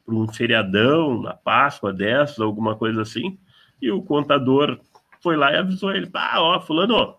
[0.07, 3.37] para um feriadão, na Páscoa dessas, alguma coisa assim,
[3.81, 4.79] e o contador
[5.21, 7.15] foi lá e avisou ele: ah, ó, fulano,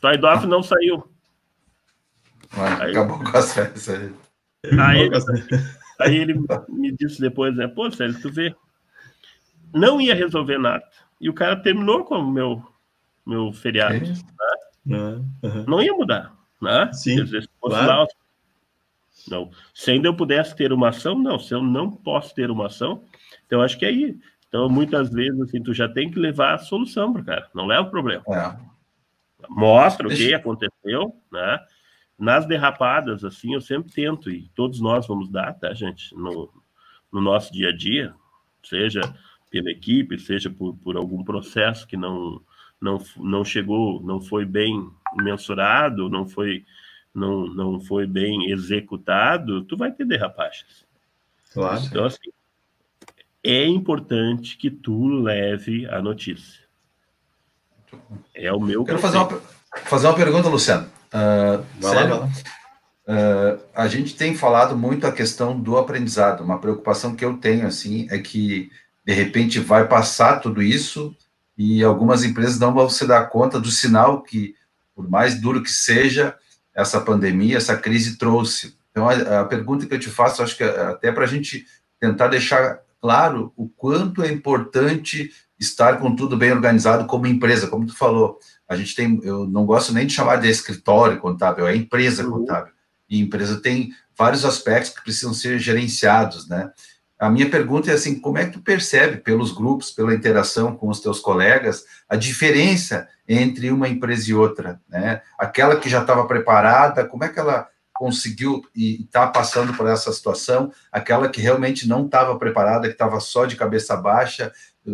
[0.00, 1.04] tua IDOF não saiu.
[2.52, 4.14] aí, acabou com as festas aí.
[5.98, 7.66] Aí, ele me disse depois, né?
[7.66, 8.54] Pô, Sérgio, tu vê,
[9.74, 10.84] não ia resolver nada.
[11.20, 12.62] E o cara terminou com o meu,
[13.26, 14.00] meu feriado.
[14.86, 14.98] Né?
[15.42, 15.64] Uhum.
[15.66, 16.90] Não ia mudar, né?
[16.92, 17.86] Sim, dizer, claro.
[17.86, 18.06] lá,
[19.28, 19.50] não.
[19.74, 21.38] Se ainda eu pudesse ter uma ação, não.
[21.38, 23.02] Se eu não posso ter uma ação,
[23.46, 24.18] então acho que é aí.
[24.48, 27.50] Então, muitas vezes, assim, tu já tem que levar a solução para o cara.
[27.54, 28.22] Não leva o problema.
[28.28, 28.56] É.
[29.48, 30.22] Mostra Deixa...
[30.22, 31.58] o que aconteceu, né?
[32.18, 36.14] Nas derrapadas, assim, eu sempre tento, e todos nós vamos dar, tá, gente?
[36.14, 36.52] No,
[37.10, 38.14] no nosso dia a dia,
[38.62, 39.00] seja
[39.50, 42.42] pela equipe, seja por, por algum processo que não
[42.80, 46.64] não, não chegou, não foi bem mensurado, não foi,
[47.14, 50.84] não, não foi bem executado, tu vai ter derrapagens.
[51.52, 51.82] Claro.
[51.84, 52.30] Então, assim,
[53.42, 56.60] é importante que tu leve a notícia.
[58.34, 58.84] É o meu.
[58.84, 59.40] Quero fazer uma,
[59.84, 60.88] fazer uma pergunta, Luciano.
[61.12, 66.44] Uh, sério, uh, a gente tem falado muito a questão do aprendizado.
[66.44, 68.70] Uma preocupação que eu tenho assim é que
[69.04, 71.16] de repente vai passar tudo isso
[71.58, 74.54] e algumas empresas não vão se dar conta do sinal que,
[74.94, 76.36] por mais duro que seja,
[76.80, 78.76] essa pandemia, essa crise trouxe.
[78.90, 81.66] Então, a, a pergunta que eu te faço, acho que é até para a gente
[81.98, 87.86] tentar deixar claro o quanto é importante estar com tudo bem organizado como empresa, como
[87.86, 88.38] tu falou.
[88.68, 92.30] A gente tem, eu não gosto nem de chamar de escritório contábil, é empresa uhum.
[92.30, 92.72] contábil.
[93.08, 96.70] E empresa tem vários aspectos que precisam ser gerenciados, né?
[97.20, 100.88] A minha pergunta é assim, como é que tu percebe pelos grupos, pela interação com
[100.88, 105.20] os teus colegas, a diferença entre uma empresa e outra, né?
[105.38, 110.10] Aquela que já estava preparada, como é que ela conseguiu e está passando por essa
[110.10, 114.50] situação, aquela que realmente não estava preparada, que estava só de cabeça baixa,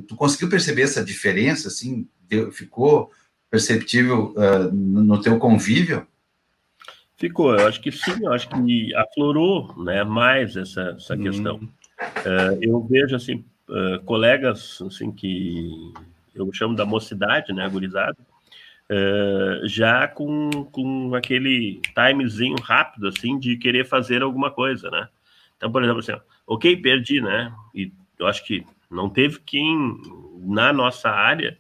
[0.09, 2.09] tu conseguiu perceber essa diferença, assim,
[2.51, 3.13] ficou
[3.49, 6.05] perceptível uh, no teu convívio?
[7.17, 11.23] Ficou, eu acho que sim, eu acho que aflorou né, mais essa, essa hum.
[11.23, 11.61] questão.
[12.01, 15.93] Uh, eu vejo assim uh, colegas assim que
[16.35, 18.17] eu chamo da mocidade, né, gurizada,
[18.91, 25.09] uh, já com, com aquele timezinho rápido assim de querer fazer alguma coisa, né?
[25.57, 26.13] Então, por exemplo, assim,
[26.47, 27.53] ok, perdi, né?
[27.75, 29.99] E eu acho que não teve quem
[30.41, 31.59] na nossa área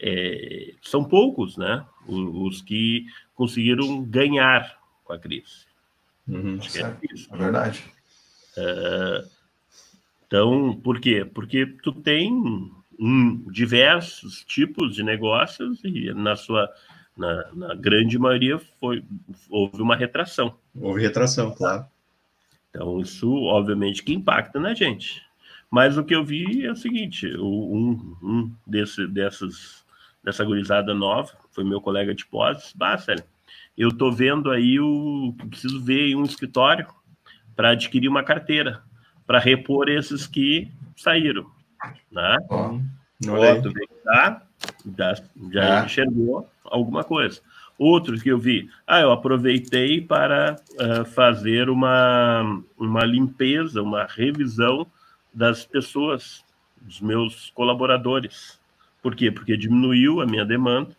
[0.00, 1.84] é, são poucos, né?
[2.06, 5.66] Os, que conseguiram ganhar com a crise.
[6.26, 7.32] Uhum, é, isso.
[7.32, 7.84] é verdade.
[8.56, 9.37] Uh,
[10.28, 11.24] então, por quê?
[11.24, 12.30] Porque tu tem
[13.00, 16.68] um, diversos tipos de negócios e na sua
[17.16, 19.02] na, na, grande maioria foi
[19.48, 20.54] houve uma retração.
[20.78, 21.86] Houve retração, claro.
[22.68, 25.22] Então isso obviamente que impacta na gente.
[25.70, 29.84] Mas o que eu vi é o seguinte, um, um desse, dessas
[30.22, 33.14] dessa gurizada nova foi meu colega de pós, Basta,
[33.76, 36.86] eu tô vendo aí o preciso ver um escritório
[37.56, 38.82] para adquirir uma carteira
[39.28, 41.46] para repor esses que saíram.
[42.10, 42.38] Né?
[42.48, 42.80] Oh,
[43.30, 44.42] Outro vê que tá,
[45.52, 47.42] já, enxergou alguma coisa.
[47.78, 54.86] Outros que eu vi, ah, eu aproveitei para uh, fazer uma, uma limpeza, uma revisão
[55.32, 56.42] das pessoas,
[56.80, 58.58] dos meus colaboradores.
[59.02, 59.30] Por quê?
[59.30, 60.96] Porque diminuiu a minha demanda,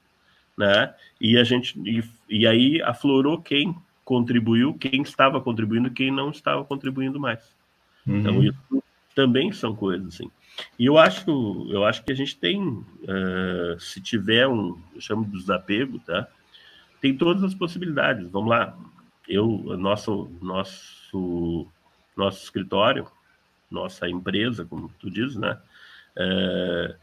[0.56, 0.94] né?
[1.20, 6.64] E a gente e, e aí aflorou quem contribuiu, quem estava contribuindo, quem não estava
[6.64, 7.59] contribuindo mais.
[8.10, 8.44] Então, uhum.
[8.44, 8.84] Então, isso
[9.16, 10.32] também são coisas assim.
[10.78, 15.26] E eu acho, eu acho que a gente tem, uh, se tiver um, eu chamo
[15.26, 16.28] de desapego, tá?
[17.00, 18.30] Tem todas as possibilidades.
[18.30, 18.78] Vamos lá.
[19.28, 21.68] Eu, nosso, nosso,
[22.18, 23.08] nosso escritório,
[23.70, 25.58] nossa empresa, como tu diz, né?
[26.18, 26.96] Uh,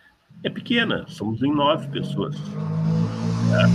[0.42, 1.06] é pequena.
[1.08, 2.36] Somos em nove pessoas.
[2.38, 3.66] Tá?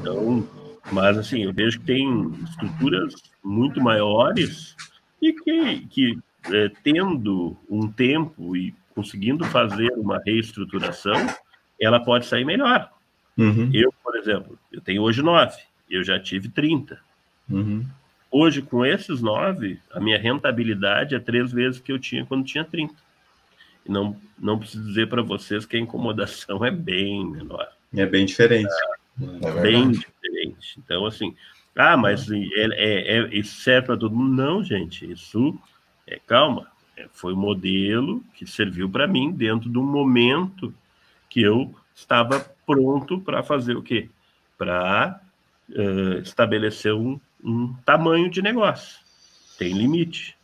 [0.00, 0.46] Então,
[0.92, 4.76] mas assim, eu vejo que tem estruturas muito maiores
[5.20, 11.26] e que, que é, tendo um tempo e conseguindo fazer uma reestruturação,
[11.80, 12.90] ela pode sair melhor.
[13.36, 13.70] Uhum.
[13.72, 15.56] Eu, por exemplo, eu tenho hoje nove,
[15.88, 16.98] eu já tive 30.
[17.48, 17.86] Uhum.
[18.30, 22.64] Hoje, com esses nove, a minha rentabilidade é três vezes que eu tinha quando tinha
[22.64, 22.94] 30.
[23.86, 27.68] E não, não preciso dizer para vocês que a incomodação é bem menor.
[27.94, 28.68] É bem diferente.
[29.42, 30.78] É, é bem diferente.
[30.78, 31.34] Então, assim,
[31.74, 34.34] ah, mas é, é, é, isso serve para todo mundo?
[34.34, 35.58] Não, gente, isso
[36.08, 36.66] é, calma,
[36.96, 40.74] é, foi um modelo que serviu para mim dentro de um momento
[41.28, 44.08] que eu estava pronto para fazer o quê?
[44.56, 45.20] Para
[45.68, 48.98] uh, estabelecer um, um, tamanho de negócio.
[49.58, 50.36] Tem limite.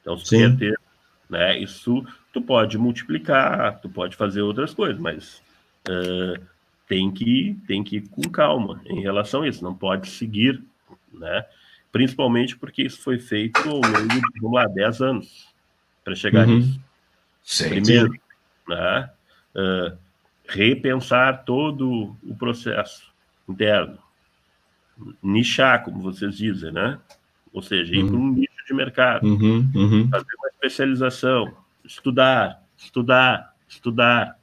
[0.00, 0.80] Então, se quer ter,
[1.28, 5.42] né, isso tu pode multiplicar, tu pode fazer outras coisas, mas
[5.88, 6.40] uh,
[6.86, 9.64] tem que tem que ir com calma em relação a isso.
[9.64, 10.62] Não pode seguir,
[11.12, 11.44] né?
[11.92, 15.48] Principalmente porque isso foi feito ao longo de, vamos lá, 10 anos
[16.04, 16.58] para chegar uhum.
[16.58, 16.80] nisso.
[17.42, 18.12] Sim, Primeiro,
[18.68, 19.10] né,
[19.54, 19.96] uh,
[20.46, 23.10] repensar todo o processo
[23.48, 23.98] interno,
[25.22, 26.98] nichar, como vocês dizem, né?
[27.52, 28.08] Ou seja, ir uhum.
[28.08, 30.08] para um nicho de mercado, uhum, uhum.
[30.10, 34.38] fazer uma especialização, estudar, estudar, estudar,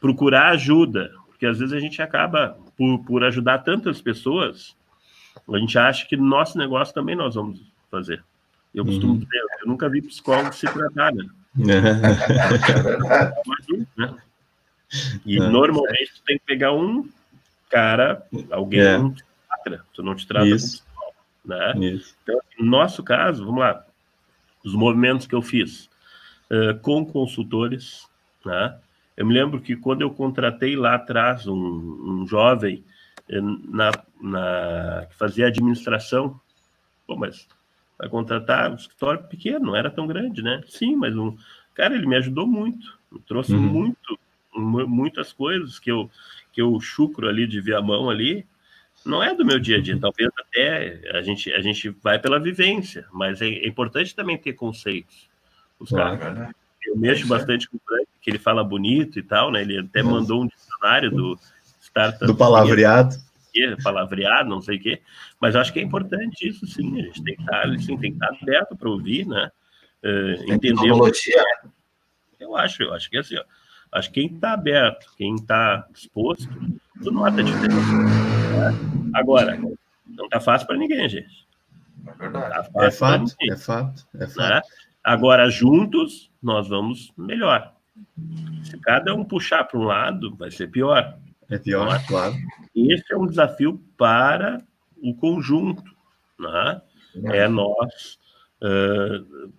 [0.00, 4.76] procurar ajuda, porque às vezes a gente acaba, por, por ajudar tantas pessoas,
[5.50, 8.22] a gente acha que nosso negócio também nós vamos fazer.
[8.74, 9.18] Eu costumo uhum.
[9.18, 11.26] dizer, eu nunca vi psicólogo se tratar, né?
[13.96, 14.14] né?
[15.26, 16.14] E é, normalmente é.
[16.14, 17.08] tu tem que pegar um
[17.68, 18.98] cara, alguém é.
[18.98, 20.82] não te trata, tu não te trata Isso.
[20.94, 21.12] como
[21.44, 21.72] né?
[21.94, 22.14] Isso.
[22.22, 23.84] Então, no nosso caso, vamos lá,
[24.64, 25.90] os movimentos que eu fiz
[26.50, 28.06] uh, com consultores,
[28.44, 28.78] né?
[29.16, 32.82] Eu me lembro que quando eu contratei lá atrás um, um jovem
[33.28, 36.40] na, na, que fazia administração,
[37.06, 37.46] pô, mas
[37.98, 40.62] vai contratar um escritório pequeno, não era tão grande, né?
[40.66, 41.36] Sim, mas um
[41.74, 43.60] cara ele me ajudou muito, me trouxe uhum.
[43.60, 44.18] muito,
[44.54, 46.10] muitas coisas que eu
[46.52, 48.44] que eu chucro ali de mão ali,
[49.06, 49.98] não é do meu dia a dia.
[49.98, 54.52] Talvez até a gente a gente vai pela vivência, mas é, é importante também ter
[54.52, 55.28] conceitos.
[55.78, 56.52] Os claro, caras, né?
[56.84, 59.62] Eu mexo é bastante com o Frank, que ele fala bonito e tal, né?
[59.62, 61.38] Ele até mandou um dicionário do
[61.92, 63.16] startup do palavreado
[63.82, 65.02] palavreado, não sei o quê,
[65.40, 68.16] mas acho que é importante isso, sim, a gente tem que estar, sim, tem que
[68.16, 69.50] estar aberto para ouvir, né?
[70.02, 70.88] Uh, entender.
[70.88, 71.68] É.
[72.40, 73.44] Eu acho, eu acho que é assim, ó,
[73.92, 76.48] acho que quem está aberto, quem está disposto,
[77.02, 77.92] tu nota a diferença.
[77.92, 79.10] Né?
[79.14, 79.56] Agora,
[80.06, 81.46] não está fácil para ninguém, gente.
[82.06, 82.72] É verdade.
[82.72, 84.60] Tá é, fato, é fato, é fato, né?
[85.04, 87.74] Agora, juntos, nós vamos melhor.
[88.64, 91.16] Se cada um puxar para um lado, vai ser pior.
[91.50, 92.06] É pior, é?
[92.06, 92.34] claro.
[92.74, 94.62] Esse é um desafio para
[95.02, 95.82] o conjunto,
[96.38, 96.80] né?
[97.26, 98.18] É nós
[98.62, 99.52] uh,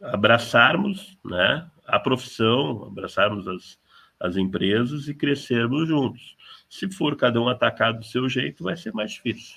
[0.00, 3.78] abraçarmos, né, a profissão, abraçarmos as,
[4.20, 6.36] as empresas e crescermos juntos.
[6.68, 9.56] Se for cada um atacar do seu jeito, vai ser mais difícil.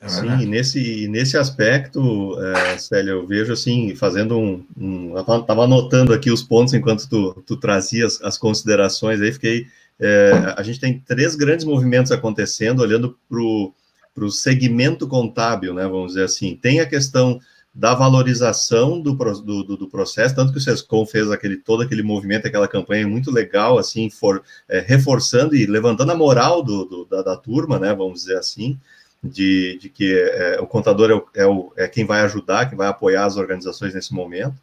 [0.00, 4.66] É Sim, nesse, nesse aspecto, é, Célia, eu vejo assim, fazendo um.
[4.76, 9.66] um estava anotando aqui os pontos enquanto tu, tu trazias as considerações, aí fiquei
[10.00, 16.08] é, a gente tem três grandes movimentos acontecendo, olhando para o segmento contábil, né, vamos
[16.08, 16.56] dizer assim.
[16.56, 17.40] Tem a questão
[17.74, 22.46] da valorização do, do, do, processo, tanto que o SESCOM fez aquele, todo aquele movimento,
[22.46, 27.22] aquela campanha muito legal, assim, for, é, reforçando e levantando a moral do, do da,
[27.22, 28.78] da, turma, né, vamos dizer assim,
[29.24, 32.76] de, de que é, o contador é, o, é, o, é, quem vai ajudar, quem
[32.76, 34.56] vai apoiar as organizações nesse momento.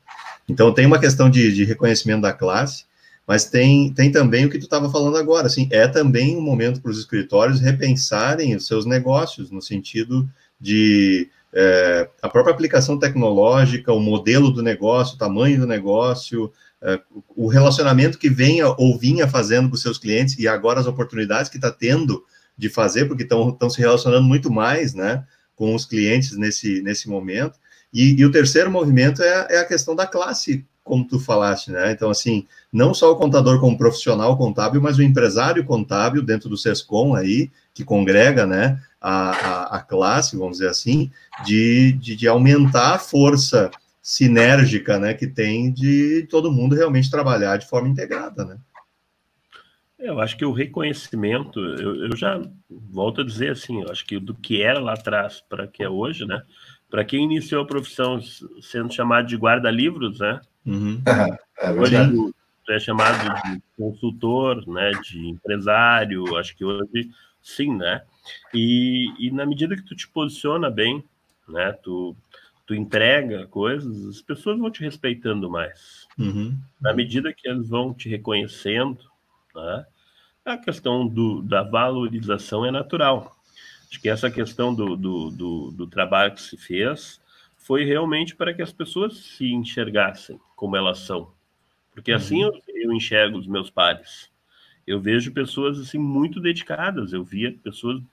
[0.47, 2.85] Então, tem uma questão de, de reconhecimento da classe,
[3.29, 6.81] mas tem, tem também o que tu estava falando agora, assim, é também um momento
[6.81, 10.27] para os escritórios repensarem os seus negócios, no sentido
[10.59, 16.51] de é, a própria aplicação tecnológica, o modelo do negócio, o tamanho do negócio,
[16.81, 16.99] é,
[17.35, 21.57] o relacionamento que venha ou vinha fazendo com seus clientes e agora as oportunidades que
[21.57, 22.25] está tendo
[22.57, 25.23] de fazer, porque estão se relacionando muito mais, né,
[25.55, 27.59] com os clientes nesse, nesse momento.
[27.93, 31.91] E, e o terceiro movimento é, é a questão da classe como tu falaste, né?
[31.91, 36.57] Então, assim, não só o contador como profissional contábil, mas o empresário contábil dentro do
[36.57, 41.09] SESCOM aí, que congrega, né, a, a, a classe, vamos dizer assim,
[41.45, 43.71] de, de, de, aumentar a força
[44.01, 48.57] sinérgica, né, que tem de todo mundo realmente trabalhar de forma integrada, né?
[49.99, 54.17] Eu acho que o reconhecimento, eu, eu já volto a dizer assim, eu acho que
[54.17, 56.41] do que era lá atrás para que é hoje, né?
[56.89, 58.19] Para quem iniciou a profissão
[58.61, 60.39] sendo chamado de guarda-livros, né?
[60.69, 61.01] Uhum.
[61.61, 61.93] É hoje
[62.69, 67.09] é chamado de consultor, né, de empresário, acho que hoje
[67.41, 68.03] sim, né?
[68.53, 71.03] E, e na medida que tu te posiciona bem,
[71.47, 72.15] né, tu,
[72.65, 76.07] tu entrega coisas, as pessoas vão te respeitando mais.
[76.17, 76.57] Uhum.
[76.79, 78.99] Na medida que elas vão te reconhecendo,
[79.55, 79.85] né,
[80.45, 83.35] a questão do, da valorização é natural.
[83.89, 87.19] Acho que essa questão do, do, do, do trabalho que se fez
[87.57, 91.31] foi realmente para que as pessoas se enxergassem como elas são.
[91.93, 92.51] Porque assim uhum.
[92.67, 94.29] eu, eu, enxergo os meus pares.
[94.85, 97.13] Eu vejo pessoas assim muito dedicadas.
[97.13, 98.03] Eu via pessoas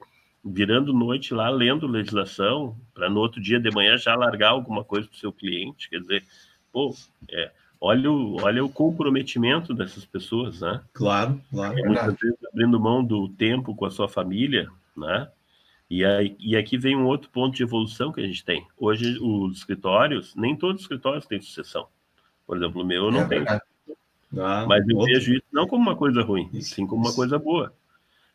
[0.44, 5.08] virando noite lá lendo legislação para no outro dia de manhã já largar alguma coisa
[5.08, 5.90] para o seu cliente.
[5.90, 6.24] Quer dizer,
[6.72, 6.94] pô,
[7.32, 10.80] é, olha o, olha o comprometimento dessas pessoas, né?
[10.92, 11.74] Claro, claro.
[11.84, 15.28] Muitas vezes abrindo mão do tempo com a sua família, né?
[15.90, 18.64] E, aí, e aqui vem um outro ponto de evolução que a gente tem.
[18.78, 21.88] Hoje, os escritórios, nem todos os escritórios têm sucessão.
[22.46, 23.44] Por exemplo, o meu eu não é tenho.
[23.48, 25.12] Ah, Mas eu outro.
[25.12, 27.72] vejo isso não como uma coisa ruim, sim como uma coisa boa.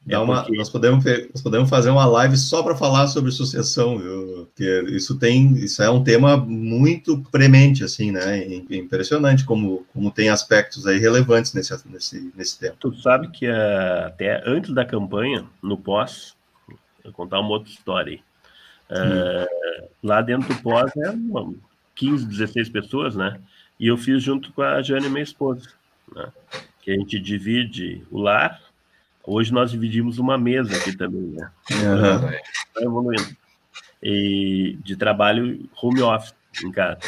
[0.09, 0.57] É uma, porque...
[0.57, 4.47] nós, podemos, nós podemos fazer uma live só para falar sobre sucessão, viu?
[4.47, 8.47] Porque isso tem, isso é um tema muito premente, assim, né?
[8.71, 12.75] Impressionante como, como tem aspectos aí relevantes nesse, nesse, nesse tema.
[12.79, 16.35] Tu sabe que uh, até antes da campanha, no pós,
[17.03, 18.21] Vou contar uma outra história aí.
[18.89, 21.53] Uh, lá dentro do pós é uma,
[21.95, 23.39] 15, 16 pessoas, né?
[23.81, 25.67] E eu fiz junto com a Jane, minha esposa,
[26.15, 26.31] né?
[26.83, 28.61] Que a gente divide o lar.
[29.23, 31.51] Hoje nós dividimos uma mesa aqui também, né?
[31.71, 32.31] Uhum.
[32.75, 33.35] Tá evoluindo.
[34.03, 36.99] E de trabalho home office em casa.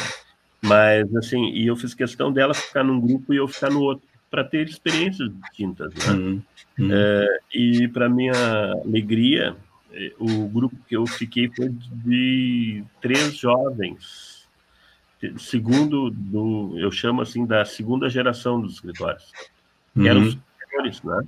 [0.60, 4.08] Mas, assim, e eu fiz questão dela ficar num grupo e eu ficar no outro
[4.28, 5.94] para ter experiências distintas.
[5.94, 6.12] Né?
[6.12, 6.42] Uhum.
[6.76, 6.88] Uhum.
[6.90, 9.54] É, e para minha alegria,
[9.92, 14.33] é, o grupo que eu fiquei foi de três jovens,
[15.38, 19.30] segundo do, eu chamo assim da segunda geração dos escritórios,
[19.92, 20.06] que uhum.
[20.06, 21.22] eram os superiores, né?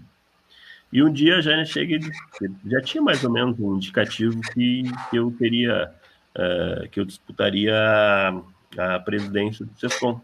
[0.92, 4.84] E um dia a Jane chega e já tinha mais ou menos um indicativo que,
[5.10, 5.92] que eu teria,
[6.34, 10.20] uh, que eu disputaria a, a presidência do SESCOM.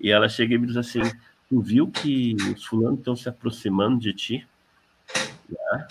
[0.00, 1.02] E ela chega e me diz assim:
[1.48, 4.46] Tu viu que os fulanos estão se aproximando de ti?
[5.48, 5.86] Né?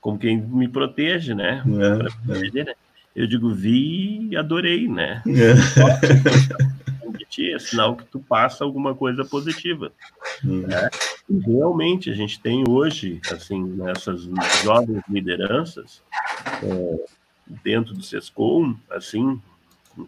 [0.00, 1.62] Como quem me protege, né?
[1.66, 2.70] É, proteger, é.
[2.70, 2.74] né?
[3.16, 5.22] Eu digo, vi e adorei, né?
[5.26, 5.54] É.
[7.54, 9.90] é sinal que tu passa alguma coisa positiva.
[10.44, 10.66] Hum.
[10.66, 10.90] Né?
[11.28, 14.28] E realmente a gente tem hoje, assim, nessas
[14.62, 16.02] jovens lideranças,
[16.62, 17.04] é,
[17.64, 19.40] dentro do SESCOM, assim,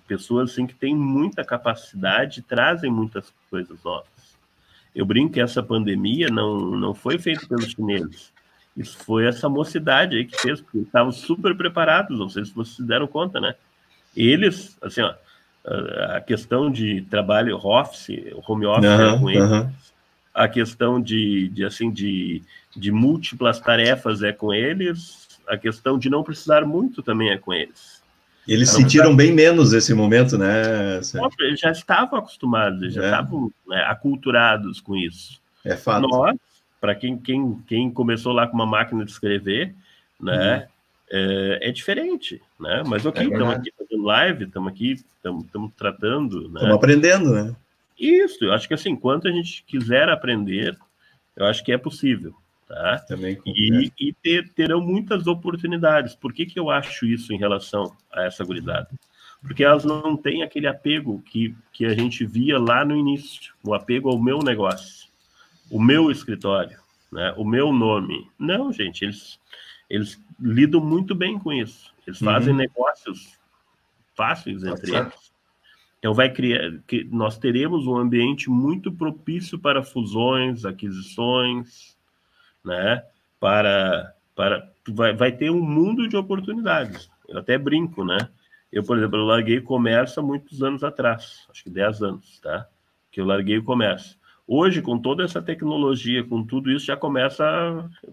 [0.06, 4.06] pessoas assim que têm muita capacidade, trazem muitas coisas novas.
[4.94, 8.32] Eu brinco que essa pandemia não, não foi feita pelos chineses.
[8.79, 12.76] Isso foi essa mocidade aí que fez, porque estavam super preparados, não sei se vocês
[12.76, 13.57] se deram conta, né?
[14.16, 15.12] Eles, assim, ó,
[16.14, 19.70] a questão de trabalho office, home office uhum, com eles, uhum.
[20.33, 22.41] a questão de, de assim, de,
[22.76, 27.53] de múltiplas tarefas é com eles, a questão de não precisar muito também é com
[27.53, 27.99] eles.
[28.47, 31.01] Eles sentiram bem menos esse momento, né?
[31.41, 33.05] Eles já estavam acostumados, eles já é.
[33.07, 35.39] estavam né, aculturados com isso.
[35.62, 36.09] É fato.
[36.09, 36.37] Nós,
[36.81, 39.74] para quem, quem, quem começou lá com uma máquina de escrever,
[40.20, 40.57] né?
[40.57, 40.79] Uhum.
[41.11, 42.83] É, é, diferente, né?
[42.87, 46.57] Mas ok, estamos é aqui fazendo live, estamos aqui, estamos tratando, né?
[46.57, 47.57] Estamos aprendendo, né?
[47.99, 50.76] Isso, eu acho que assim, enquanto a gente quiser aprender,
[51.35, 52.35] eu acho que é possível.
[52.68, 52.99] Tá?
[52.99, 56.14] Também e, e ter, terão muitas oportunidades.
[56.14, 58.91] Por que, que eu acho isso em relação a essa gurizada?
[59.41, 63.72] Porque elas não têm aquele apego que, que a gente via lá no início, o
[63.72, 65.07] apego ao meu negócio,
[65.71, 66.79] o meu escritório,
[67.11, 67.35] né?
[67.37, 68.31] o meu nome.
[68.39, 69.41] Não, gente, eles,
[69.89, 71.93] eles lidam muito bem com isso.
[72.07, 72.59] Eles fazem uhum.
[72.59, 73.39] negócios
[74.16, 75.29] fáceis entre eles.
[75.99, 81.97] Então vai criar que nós teremos um ambiente muito propício para fusões, aquisições,
[82.64, 83.03] né?
[83.41, 87.11] Para, para vai, vai ter um mundo de oportunidades.
[87.29, 88.29] Eu até brinco, né?
[88.71, 92.69] Eu, por exemplo, eu larguei comércio há muitos anos atrás, acho que 10 anos, tá?
[93.11, 94.18] Que eu larguei o comércio.
[94.51, 97.44] Hoje, com toda essa tecnologia, com tudo isso, já começa,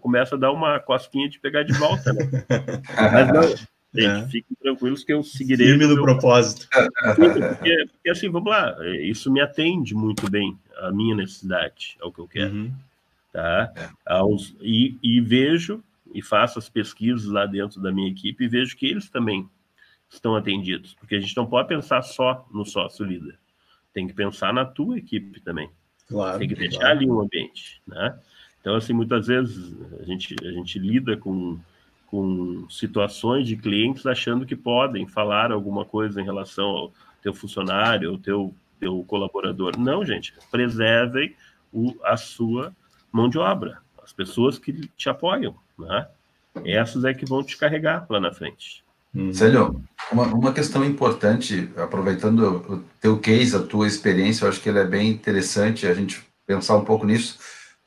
[0.01, 2.25] começa a dar uma cosquinha de pegar de volta, né?
[3.13, 4.27] Mas não, gente, é.
[4.27, 5.67] fiquem tranquilos que eu seguirei.
[5.67, 6.03] Firme no meu...
[6.03, 6.67] propósito.
[7.15, 12.19] Porque, porque, assim, vamos lá, isso me atende muito bem a minha necessidade, ao que
[12.19, 12.53] eu quero.
[12.53, 12.71] Uhum
[13.35, 13.73] tá?
[13.75, 13.89] É.
[14.05, 15.83] Aos, e, e, vejo
[16.13, 19.49] e faço as pesquisas lá dentro da minha equipe e vejo que eles também
[20.09, 23.37] estão atendidos, porque a gente não pode pensar só no sócio líder,
[23.93, 25.69] tem que pensar na tua equipe também.
[26.07, 26.97] Claro, tem que deixar claro.
[26.97, 28.17] ali um ambiente, né?
[28.61, 31.59] Então, assim, muitas vezes a gente, a gente lida com,
[32.07, 38.11] com situações de clientes achando que podem falar alguma coisa em relação ao teu funcionário,
[38.11, 39.77] ao teu, teu colaborador.
[39.77, 41.35] Não, gente, preservem
[41.71, 42.75] o, a sua
[43.11, 46.07] mão de obra, as pessoas que te apoiam, né?
[46.63, 48.84] Essas é que vão te carregar lá na frente.
[49.15, 49.33] Hum.
[49.33, 54.67] Célio, uma, uma questão importante, aproveitando o teu case, a tua experiência, eu acho que
[54.67, 57.39] ele é bem interessante a gente pensar um pouco nisso.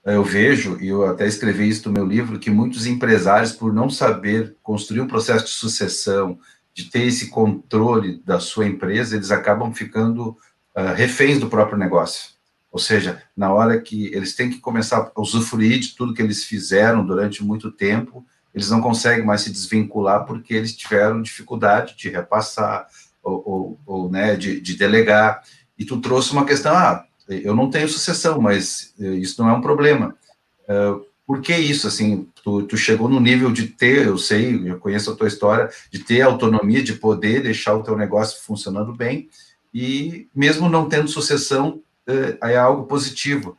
[0.04, 3.90] Eu vejo, e eu até escrevi isso no meu livro, que muitos empresários, por não
[3.90, 6.38] saber construir um processo de sucessão,
[6.72, 10.30] de ter esse controle da sua empresa, eles acabam ficando
[10.74, 12.30] uh, reféns do próprio negócio.
[12.70, 16.44] Ou seja, na hora que eles têm que começar a usufruir de tudo que eles
[16.44, 18.24] fizeram durante muito tempo,
[18.58, 22.88] eles não conseguem mais se desvincular porque eles tiveram dificuldade de repassar
[23.22, 25.42] ou, ou, ou né, de, de, delegar.
[25.78, 29.52] E tu trouxe uma questão, ah, eu não tenho sucessão, mas eh, isso não é
[29.52, 30.16] um problema.
[30.64, 34.78] Uh, por que isso, assim, tu, tu, chegou no nível de ter, eu sei, eu
[34.78, 39.28] conheço a tua história, de ter autonomia, de poder deixar o teu negócio funcionando bem,
[39.72, 43.56] e mesmo não tendo sucessão, é, é algo positivo.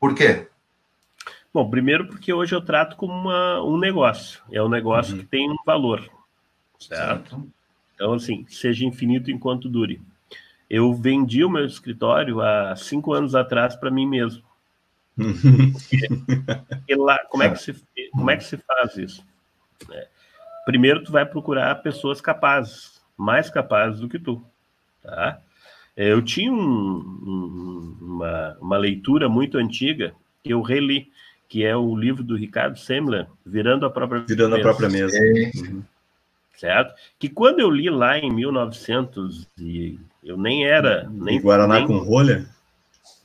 [0.00, 0.46] Por quê?
[1.52, 4.42] Bom, primeiro porque hoje eu trato como uma, um negócio.
[4.52, 5.20] É um negócio uhum.
[5.20, 6.00] que tem um valor.
[6.78, 7.30] Certo?
[7.30, 7.52] certo?
[7.94, 10.00] Então, assim, seja infinito enquanto dure.
[10.70, 14.42] Eu vendi o meu escritório há cinco anos atrás para mim mesmo.
[16.86, 17.74] e lá, como, é que se,
[18.12, 19.24] como é que se faz isso?
[19.90, 20.06] É,
[20.64, 24.40] primeiro, tu vai procurar pessoas capazes, mais capazes do que tu.
[25.02, 25.40] Tá?
[25.96, 31.10] É, eu tinha um, um, uma, uma, leitura muito antiga que eu reli,
[31.48, 34.60] que é o livro do Ricardo Semler, Virando a Própria Virando Mesa.
[34.60, 35.18] a Própria Mesa.
[35.18, 35.82] Uhum.
[36.54, 36.94] Certo?
[37.18, 41.08] Que quando eu li lá em 1900, e eu nem era...
[41.10, 42.46] Nem, Guaraná nem, com rolha?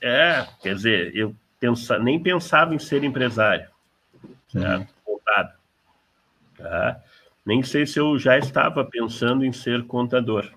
[0.00, 3.68] É, quer dizer, eu pensa, nem pensava em ser empresário,
[4.48, 4.80] certo?
[4.80, 4.94] Uhum.
[6.56, 7.00] Tá?
[7.44, 10.50] Nem sei se eu já estava pensando em ser contador.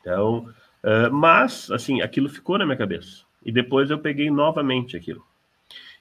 [0.00, 0.48] Então,
[0.82, 3.24] uh, mas, assim, aquilo ficou na minha cabeça.
[3.44, 5.24] E depois eu peguei novamente aquilo.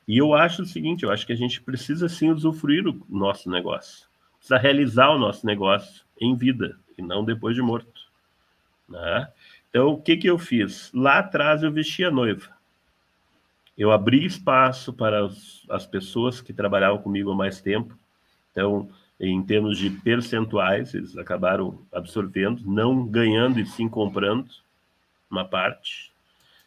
[0.08, 3.50] E eu acho o seguinte, eu acho que a gente precisa, sim, usufruir o nosso
[3.50, 4.08] negócio.
[4.38, 8.02] Precisa realizar o nosso negócio em vida, e não depois de morto.
[8.90, 9.28] Né?
[9.70, 10.92] Então, o que, que eu fiz?
[10.94, 12.50] Lá atrás eu vestia noiva.
[13.78, 17.98] Eu abri espaço para as, as pessoas que trabalhavam comigo há mais tempo.
[18.52, 18.90] Então,
[19.20, 24.50] em termos de percentuais, eles acabaram absorvendo, não ganhando e sim comprando
[25.30, 26.12] uma parte,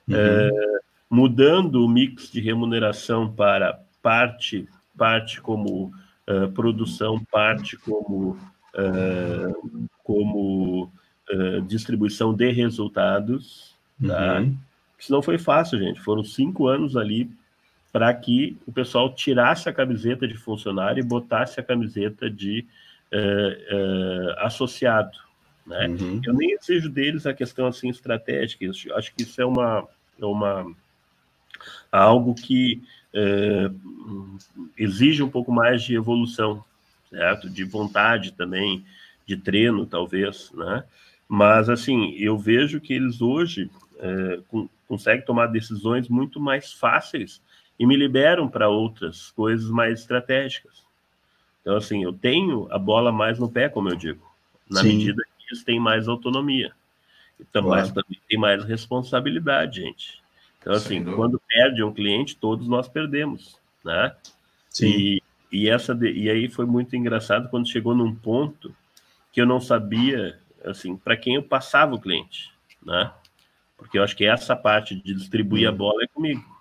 [0.09, 0.17] uhum.
[0.17, 0.81] é,
[1.15, 5.93] mudando o mix de remuneração para parte, parte como
[6.29, 8.31] uh, produção, parte como,
[8.75, 10.91] uh, como
[11.31, 13.77] uh, distribuição de resultados.
[14.05, 14.41] Tá?
[14.41, 14.57] Uhum.
[14.99, 16.01] Isso não foi fácil, gente.
[16.01, 17.31] Foram cinco anos ali
[17.93, 22.67] para que o pessoal tirasse a camiseta de funcionário e botasse a camiseta de
[24.39, 25.17] associado.
[25.65, 25.87] Né?
[25.87, 26.21] Uhum.
[26.27, 28.65] Eu nem exijo deles a questão assim estratégica.
[28.65, 29.87] Eu acho que isso é uma,
[30.21, 30.75] é uma
[31.91, 32.83] algo que
[33.15, 34.39] uh,
[34.77, 36.65] exige um pouco mais de evolução,
[37.11, 37.49] certo?
[37.49, 38.85] De vontade também,
[39.27, 40.85] de treino talvez, né?
[41.29, 43.71] Mas assim, eu vejo que eles hoje
[44.87, 47.41] conseguem tomar decisões muito mais fáceis
[47.79, 50.85] e me liberam para outras coisas mais estratégicas.
[51.61, 54.23] Então, assim, eu tenho a bola mais no pé, como eu digo,
[54.71, 54.89] na Sim.
[54.89, 56.73] medida que eles têm mais autonomia.
[57.41, 57.81] Então, claro.
[57.81, 60.23] mas também tem mais responsabilidade, gente.
[60.65, 64.17] Então, assim, quando perde um cliente, todos nós perdemos, né?
[64.71, 64.87] Sim.
[64.87, 68.75] E, e, essa de, e aí foi muito engraçado quando chegou num ponto
[69.31, 72.51] que eu não sabia, assim, para quem eu passava o cliente,
[72.83, 73.13] né?
[73.77, 75.77] Porque eu acho que essa parte de distribuir a hum.
[75.77, 76.55] bola é comigo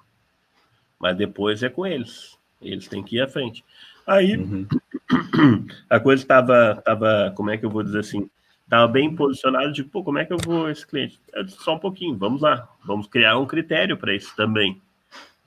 [1.03, 2.37] mas depois é com eles.
[2.61, 3.61] Eles têm que ir à frente.
[4.07, 4.65] Aí uhum.
[5.89, 8.29] a coisa estava, tava, como é que eu vou dizer assim,
[8.63, 11.19] estava bem posicionado de, pô, como é que eu vou esse cliente?
[11.33, 14.81] Eu disse, só um pouquinho, vamos lá, vamos criar um critério para isso também,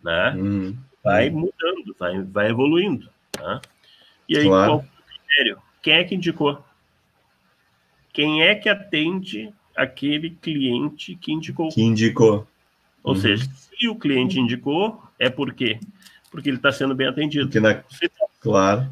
[0.02, 0.34] né?
[0.36, 0.76] Uhum.
[1.02, 3.60] Vai mudando, vai, vai evoluindo, tá?
[4.28, 4.70] E aí, claro.
[4.70, 5.62] qual é o critério?
[5.82, 6.64] Quem é que indicou?
[8.12, 11.68] Quem é que atende aquele cliente que indicou?
[11.68, 12.46] Que indicou.
[13.02, 13.20] Ou uhum.
[13.20, 15.78] seja, se o cliente indicou, é por quê?
[16.30, 17.60] Porque ele está sendo bem atendido.
[17.60, 17.84] Na...
[18.40, 18.88] Claro.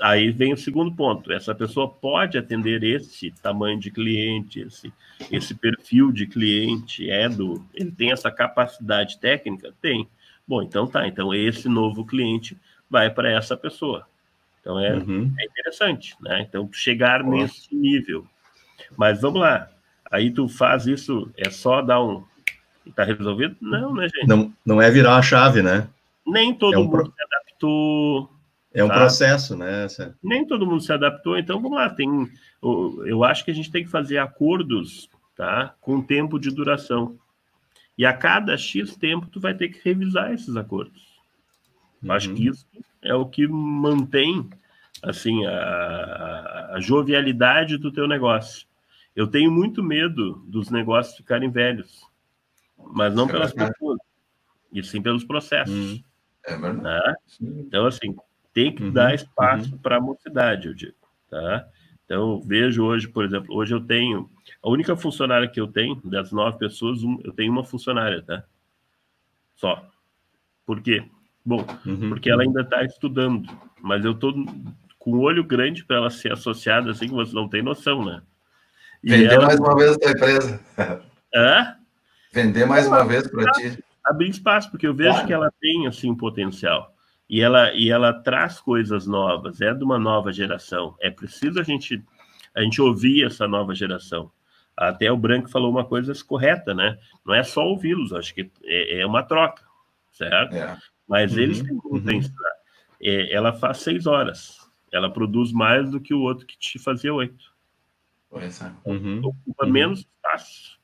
[0.00, 1.32] Aí vem o segundo ponto.
[1.32, 4.92] Essa pessoa pode atender esse tamanho de cliente, esse,
[5.30, 7.64] esse perfil de cliente, é do.
[7.74, 9.72] Ele tem essa capacidade técnica?
[9.80, 10.08] Tem.
[10.46, 11.06] Bom, então tá.
[11.06, 12.56] Então esse novo cliente
[12.90, 14.06] vai para essa pessoa.
[14.60, 15.32] Então é, uhum.
[15.38, 16.42] é interessante, né?
[16.42, 17.36] Então chegar Nossa.
[17.36, 18.26] nesse nível.
[18.96, 19.68] Mas vamos lá.
[20.10, 22.22] Aí tu faz isso, é só dar um,
[22.86, 23.56] Está resolvido?
[23.60, 24.26] Não, né, gente?
[24.26, 25.88] Não, não é virar a chave, né?
[26.26, 27.06] Nem todo é um mundo pro...
[27.06, 28.30] se adaptou.
[28.74, 29.00] É um sabe?
[29.00, 29.84] processo, né?
[29.84, 30.16] Essa...
[30.22, 31.90] Nem todo mundo se adaptou, então vamos lá.
[31.90, 32.08] Tem,
[33.04, 35.74] eu acho que a gente tem que fazer acordos tá?
[35.80, 37.18] com tempo de duração.
[37.96, 41.20] E a cada X tempo, tu vai ter que revisar esses acordos.
[42.02, 42.12] Uhum.
[42.12, 42.66] Acho que isso
[43.02, 44.48] é o que mantém
[45.02, 48.66] assim a, a jovialidade do teu negócio.
[49.14, 52.10] Eu tenho muito medo dos negócios ficarem velhos
[52.90, 53.98] mas não pelas pessoas,
[54.72, 55.74] e sim pelos processos.
[55.74, 56.02] Hum.
[56.44, 57.04] É verdade.
[57.04, 57.16] Tá?
[57.40, 58.16] Então, assim,
[58.52, 59.78] tem que uhum, dar espaço uhum.
[59.78, 60.94] para a mocidade, eu digo.
[61.30, 61.66] Tá?
[62.04, 64.30] Então, vejo hoje, por exemplo, hoje eu tenho.
[64.62, 68.44] A única funcionária que eu tenho, das nove pessoas, eu tenho uma funcionária, tá?
[69.56, 69.84] Só.
[70.66, 71.04] Por quê?
[71.44, 73.48] Bom, uhum, porque ela ainda está estudando,
[73.80, 74.32] mas eu estou
[74.98, 78.22] com olho grande para ela ser associada, assim que você não tem noção, né?
[79.02, 79.46] E Vendeu ela...
[79.46, 80.60] mais uma vez a tua empresa.
[81.34, 81.76] Hã?
[82.32, 83.82] Vender mais uma vez para ti.
[84.04, 86.94] Abrir espaço, porque eu vejo que ela tem assim potencial.
[87.32, 90.94] E ela, e ela traz coisas novas, é de uma nova geração.
[91.00, 92.04] É preciso a gente,
[92.54, 94.30] a gente ouvir essa nova geração.
[94.76, 96.98] Até o Branco falou uma coisa correta, né?
[97.24, 99.64] Não é só ouvi-los, acho que é, é, uma troca,
[100.12, 100.54] certo?
[100.54, 100.76] É.
[101.08, 102.20] Mas uhum, eles têm como uhum.
[103.00, 107.14] É, ela faz seis horas, ela produz mais do que o outro que te fazia
[107.14, 107.50] oito.
[108.28, 108.70] Pois é.
[108.84, 109.20] Uhum.
[109.24, 109.72] Ocupa uhum.
[109.72, 110.82] menos espaço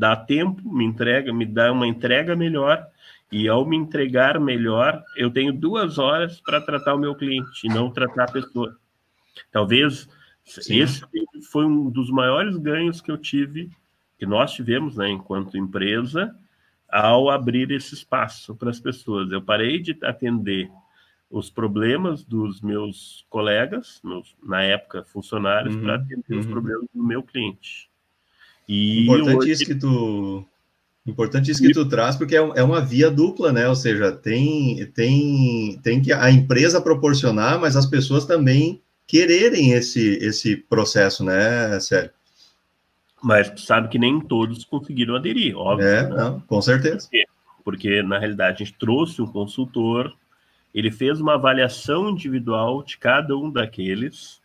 [0.00, 2.86] dá tempo, me entrega, me dá uma entrega melhor,
[3.30, 7.68] e ao me entregar melhor, eu tenho duas horas para tratar o meu cliente e
[7.68, 8.76] não tratar a pessoa.
[9.52, 10.08] Talvez
[10.44, 10.80] Sim.
[10.80, 11.02] esse
[11.50, 13.70] foi um dos maiores ganhos que eu tive,
[14.18, 16.34] que nós tivemos, né, enquanto empresa,
[16.88, 19.30] ao abrir esse espaço para as pessoas.
[19.30, 20.70] Eu parei de atender
[21.30, 26.40] os problemas dos meus colegas, meus, na época funcionários, uhum, para atender uhum.
[26.40, 27.88] os problemas do meu cliente.
[28.68, 29.50] E Importante hoje...
[29.52, 30.44] isso que tu
[31.06, 33.68] Importante isso que tu traz, porque é, é uma via dupla, né?
[33.68, 40.18] Ou seja, tem, tem, tem que a empresa proporcionar, mas as pessoas também quererem esse,
[40.18, 42.10] esse processo, né, Sério?
[43.22, 45.86] Mas tu sabe que nem todos conseguiram aderir, óbvio.
[45.86, 46.16] É, né?
[46.16, 47.08] não, com certeza.
[47.08, 47.26] Por
[47.64, 50.14] Porque, na realidade, a gente trouxe um consultor,
[50.74, 54.40] ele fez uma avaliação individual de cada um daqueles,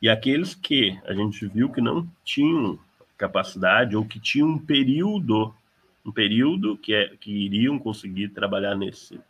[0.00, 2.78] e aqueles que a gente viu que não tinham
[3.16, 5.54] capacidade ou que tinham um período,
[6.08, 9.20] um período que, é, que iriam conseguir trabalhar nesse,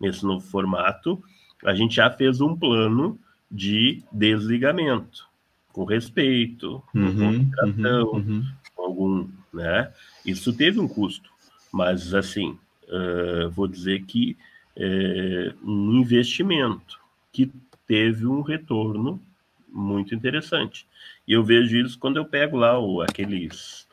[0.00, 1.22] nesse novo formato,
[1.64, 3.18] a gente já fez um plano
[3.50, 5.26] de desligamento
[5.72, 8.44] com respeito, uhum, com uhum, uhum.
[8.74, 9.92] com algum, né?
[10.24, 11.30] Isso teve um custo,
[11.72, 14.36] mas assim, uh, vou dizer que
[14.76, 16.98] é um investimento
[17.32, 17.50] que
[17.86, 19.20] teve um retorno
[19.68, 20.86] muito interessante.
[21.26, 23.86] E eu vejo isso quando eu pego lá o, aqueles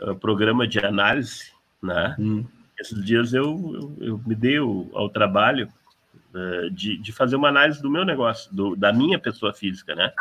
[0.00, 1.55] uh, programa de análise,
[1.86, 2.16] né?
[2.18, 2.44] Hum.
[2.78, 5.68] Esses dias eu, eu, eu me dei o, ao trabalho
[6.34, 10.12] uh, de, de fazer uma análise do meu negócio, do, da minha pessoa física, né?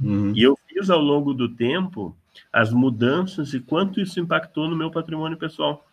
[0.00, 0.32] Uhum.
[0.34, 2.14] E eu fiz ao longo do tempo
[2.52, 5.86] as mudanças e quanto isso impactou no meu patrimônio pessoal.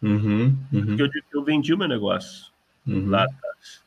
[0.00, 0.56] Uhum.
[0.72, 0.86] Uhum.
[0.86, 2.52] Porque eu, eu vendi o meu negócio
[2.86, 3.08] uhum.
[3.10, 3.82] lá atrás.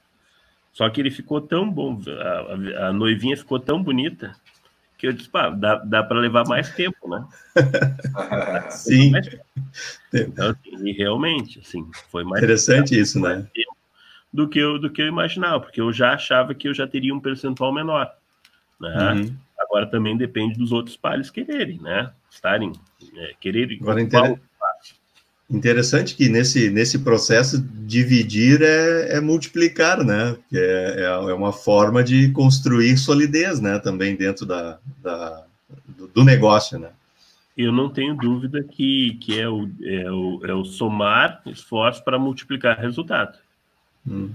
[0.74, 2.00] Só que ele ficou tão bom,
[2.78, 4.36] a, a noivinha ficou tão bonita
[4.98, 7.26] que eu disse, pá, dá, dá para levar mais tempo, né?
[8.72, 9.12] Sim.
[10.14, 13.48] Então, assim, e realmente, assim, foi mais interessante tempo, isso, né?
[14.34, 17.14] Do que eu do que eu imaginava, porque eu já achava que eu já teria
[17.14, 18.12] um percentual menor.
[18.80, 19.14] Né?
[19.14, 19.38] Uhum.
[19.60, 22.12] Agora também depende dos outros pais quererem, né?
[22.30, 22.72] Estarem,
[23.16, 23.80] é, quererem.
[23.82, 24.40] Agora, inter...
[25.50, 30.36] interessante que nesse, nesse processo dividir é, é multiplicar, né?
[30.54, 33.80] É, é, é uma forma de construir solidez, né?
[33.80, 35.46] Também dentro da, da
[36.14, 36.90] do, negócio, né?
[37.58, 42.20] eu não tenho dúvida que, que é, o, é, o, é o somar esforço para
[42.20, 43.40] multiplicar resultado.
[44.08, 44.32] Hum.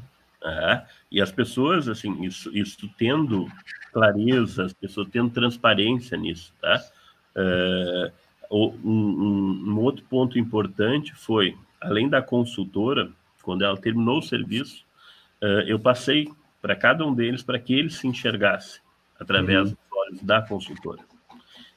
[1.09, 3.47] E as pessoas, assim, isso, isso tendo
[3.93, 6.83] clareza, as pessoas tendo transparência nisso, tá?
[7.37, 8.13] É,
[8.53, 13.11] um, um, um, outro ponto importante foi, além da consultora,
[13.43, 14.85] quando ela terminou o serviço,
[15.41, 16.29] é, eu passei
[16.61, 18.81] para cada um deles para que eles se enxergassem
[19.19, 19.77] através uhum.
[19.77, 21.03] dos olhos da consultora.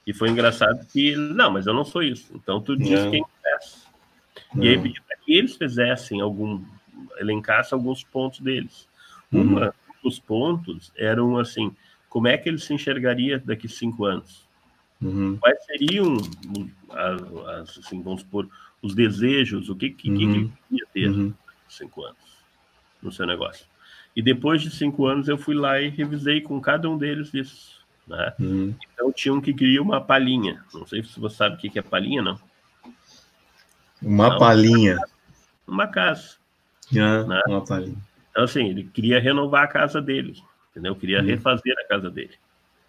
[0.05, 2.31] E foi engraçado que, não, mas eu não sou isso.
[2.35, 3.11] Então tu diz não.
[3.11, 3.87] quem fez.
[4.55, 6.63] E aí pedi para que eles fizessem algum,
[7.17, 8.87] elencasse alguns pontos deles.
[9.31, 9.41] Uhum.
[9.41, 9.73] Uma
[10.03, 11.75] dos pontos eram assim,
[12.07, 14.44] como é que ele se enxergaria daqui cinco anos?
[15.01, 15.37] Uhum.
[15.37, 16.17] Quais seriam,
[16.89, 18.47] as, as, assim, vamos supor,
[18.81, 20.17] os desejos, o que, que, uhum.
[20.17, 21.33] que ele queria ter uhum.
[21.67, 22.17] cinco anos
[23.01, 23.65] no seu negócio?
[24.15, 27.83] E depois de cinco anos eu fui lá e revisei com cada um deles isso.
[28.07, 28.33] Né?
[28.39, 28.75] Uhum.
[28.93, 30.63] Então tinha um que queria uma palhinha.
[30.73, 32.39] Não sei se você sabe o que é palhinha, não.
[34.01, 34.97] Uma não, palhinha.
[35.67, 36.37] Uma casa.
[36.93, 37.41] Ah, né?
[37.47, 37.97] Uma palhinha.
[38.29, 40.41] Então, assim, ele queria renovar a casa dele
[40.75, 40.91] entendeu?
[40.91, 41.25] Eu queria uhum.
[41.25, 42.33] refazer a casa dele.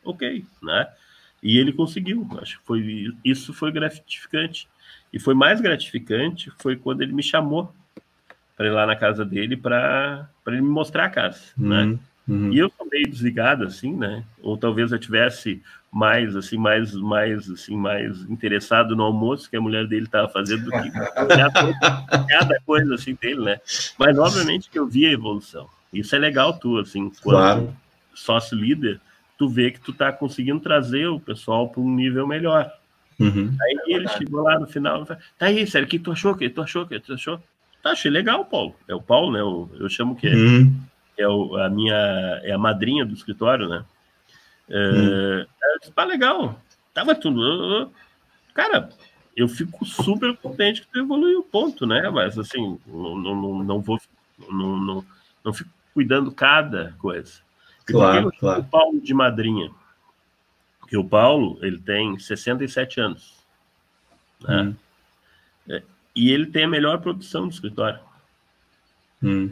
[0.04, 0.88] Ok, né?
[1.42, 2.26] E ele conseguiu.
[2.40, 4.68] Acho que foi isso foi gratificante.
[5.12, 7.72] E foi mais gratificante foi quando ele me chamou
[8.56, 11.68] para ir lá na casa dele para ele me mostrar a casa, uhum.
[11.68, 11.98] né?
[12.28, 12.52] Uhum.
[12.52, 14.24] E eu tô meio desligado assim, né?
[14.42, 15.62] Ou talvez eu tivesse
[15.92, 20.64] mais assim, mais mais assim, mais interessado no almoço que a mulher dele estava fazendo
[20.64, 20.90] do que
[22.28, 23.60] cada coisa assim dele, né?
[23.98, 25.68] Mas obviamente que eu vi a evolução.
[25.92, 27.76] Isso é legal tu, assim, quando claro.
[28.12, 29.00] sócio líder,
[29.36, 32.72] tu vê que tu tá conseguindo trazer o pessoal para um nível melhor.
[33.18, 33.56] Uhum.
[33.60, 36.32] Aí ele chegou lá no final e falou, tá aí, sério, o que tu achou?
[36.32, 36.82] O que tu achou?
[36.82, 37.40] O que tu achou?
[37.82, 38.74] Tá, achei legal, Paulo.
[38.88, 39.40] É o Paulo, né?
[39.40, 40.80] Eu, eu chamo que é, uhum.
[41.16, 41.94] é o, a minha
[42.42, 43.84] é a madrinha do escritório, né?
[44.68, 45.46] É, uhum.
[45.80, 46.60] Disse, legal.
[46.92, 47.90] Tava tudo.
[48.54, 48.88] Cara,
[49.36, 52.08] eu fico super contente que tu evoluiu, ponto, né?
[52.10, 53.98] Mas assim, não, não, não vou.
[54.50, 55.04] Não, não,
[55.44, 57.45] não fico cuidando cada coisa.
[57.86, 58.60] Claro, claro.
[58.60, 59.70] O Paulo de madrinha.
[60.80, 63.36] Porque o Paulo, ele tem 67 anos.
[64.40, 64.62] Né?
[64.62, 64.74] Hum.
[65.68, 65.82] É,
[66.14, 68.00] e ele tem a melhor produção do escritório.
[69.22, 69.50] Hum.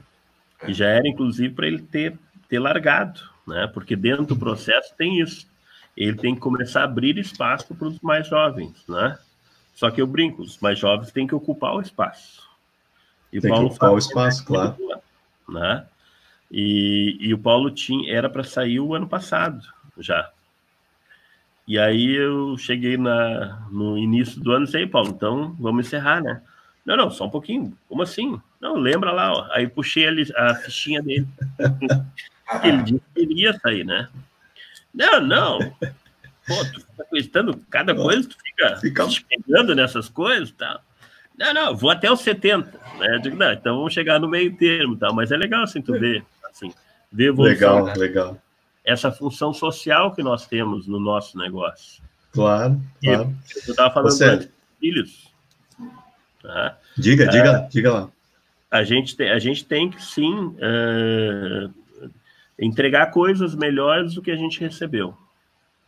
[0.66, 2.18] E já era, inclusive, para ele ter,
[2.48, 3.66] ter largado, né?
[3.66, 5.46] Porque dentro do processo tem isso.
[5.96, 9.18] Ele tem que começar a abrir espaço para os mais jovens, né?
[9.74, 12.48] Só que eu brinco, os mais jovens têm que ocupar o espaço.
[13.32, 14.76] E tem Paulo que ocupar o espaço, claro.
[15.48, 15.86] Né?
[16.50, 19.60] E, e o Paulo tinha, era para sair o ano passado
[19.98, 20.30] já.
[21.66, 26.22] E aí eu cheguei na, no início do ano e disse, Paulo, então vamos encerrar,
[26.22, 26.42] né?
[26.84, 27.76] Não, não, só um pouquinho.
[27.88, 28.38] Como assim?
[28.60, 29.48] Não, lembra lá, ó.
[29.50, 31.26] Aí puxei a, a fichinha dele.
[32.62, 34.08] ele disse que iria sair, né?
[34.92, 35.58] Não, não.
[36.46, 39.08] Pô, tu fica acreditando cada coisa, tu fica, fica...
[39.28, 40.78] pegando nessas coisas, tá?
[41.36, 42.78] Não, não, vou até os 70.
[42.98, 43.18] Né?
[43.22, 45.10] Digo, não, então vamos chegar no meio termo, tá?
[45.12, 46.24] mas é legal assim, tu ver,
[46.54, 46.72] assim,
[47.18, 47.76] evolução.
[47.76, 47.94] Legal, né?
[47.94, 48.42] legal.
[48.84, 52.02] Essa função social que nós temos no nosso negócio.
[52.32, 53.34] Claro, claro.
[53.66, 54.36] Eu estava falando Você...
[54.36, 54.48] dos
[54.78, 55.34] filhos.
[56.42, 56.78] Tá?
[56.96, 58.10] Diga, diga, uh, diga lá.
[58.70, 61.72] A gente, tem, a gente tem que sim uh,
[62.58, 65.16] entregar coisas melhores do que a gente recebeu.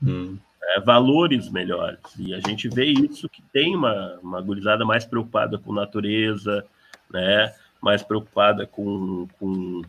[0.03, 2.01] Hum é, valores melhores.
[2.19, 6.64] E a gente vê isso que tem uma, uma gurizada mais preocupada com natureza,
[7.11, 7.55] né?
[7.81, 9.83] mais preocupada com, com,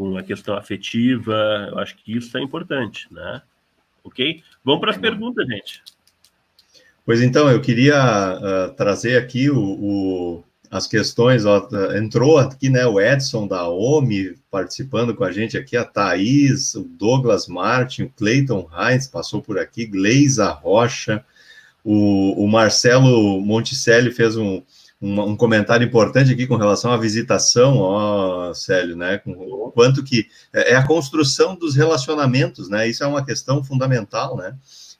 [0.00, 1.68] com a questão afetiva.
[1.70, 3.42] Eu acho que isso é importante, né?
[4.02, 4.42] Ok?
[4.64, 5.82] Vamos para as perguntas, gente.
[7.04, 12.86] Pois então, eu queria uh, trazer aqui o, o as questões, ó, entrou aqui, né,
[12.86, 18.10] o Edson da OMI participando com a gente aqui, a Thaís, o Douglas Martin, o
[18.10, 21.24] Cleiton Heinz passou por aqui, Gleisa Rocha,
[21.82, 24.62] o, o Marcelo Monticelli fez um,
[25.00, 30.04] um, um, comentário importante aqui com relação à visitação, ó, Célio, né, com o quanto
[30.04, 34.54] que é, é a construção dos relacionamentos, né, isso é uma questão fundamental, né,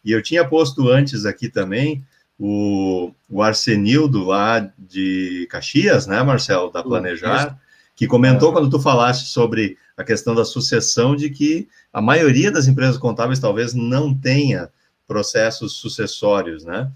[0.04, 2.04] e eu tinha posto antes aqui também,
[2.38, 7.58] o, o Arsenildo lá de Caxias, né, Marcelo, da Planejar,
[7.94, 8.52] que comentou é.
[8.52, 13.38] quando tu falaste sobre a questão da sucessão de que a maioria das empresas contábeis
[13.38, 14.70] talvez não tenha
[15.06, 16.90] processos sucessórios, né?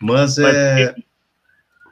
[0.00, 0.94] Mas, Mas é...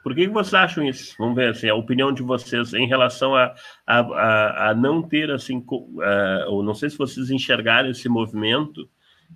[0.05, 1.15] Por que, vocês acham isso?
[1.17, 3.55] Vamos ver assim, a opinião de vocês em relação a,
[3.87, 8.87] a, a, a não ter assim, uh, ou não sei se vocês enxergaram esse movimento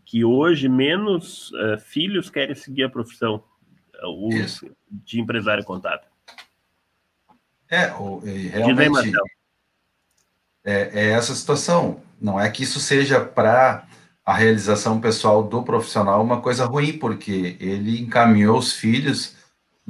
[0.05, 3.43] que hoje menos uh, filhos querem seguir a profissão
[4.03, 4.69] o Isso.
[4.91, 6.07] de empresário contábil.
[7.67, 9.11] É, o, realmente
[10.63, 11.99] é, é essa situação.
[12.21, 13.87] Não é que isso seja para
[14.23, 19.38] a realização pessoal do profissional uma coisa ruim, porque ele encaminhou os filhos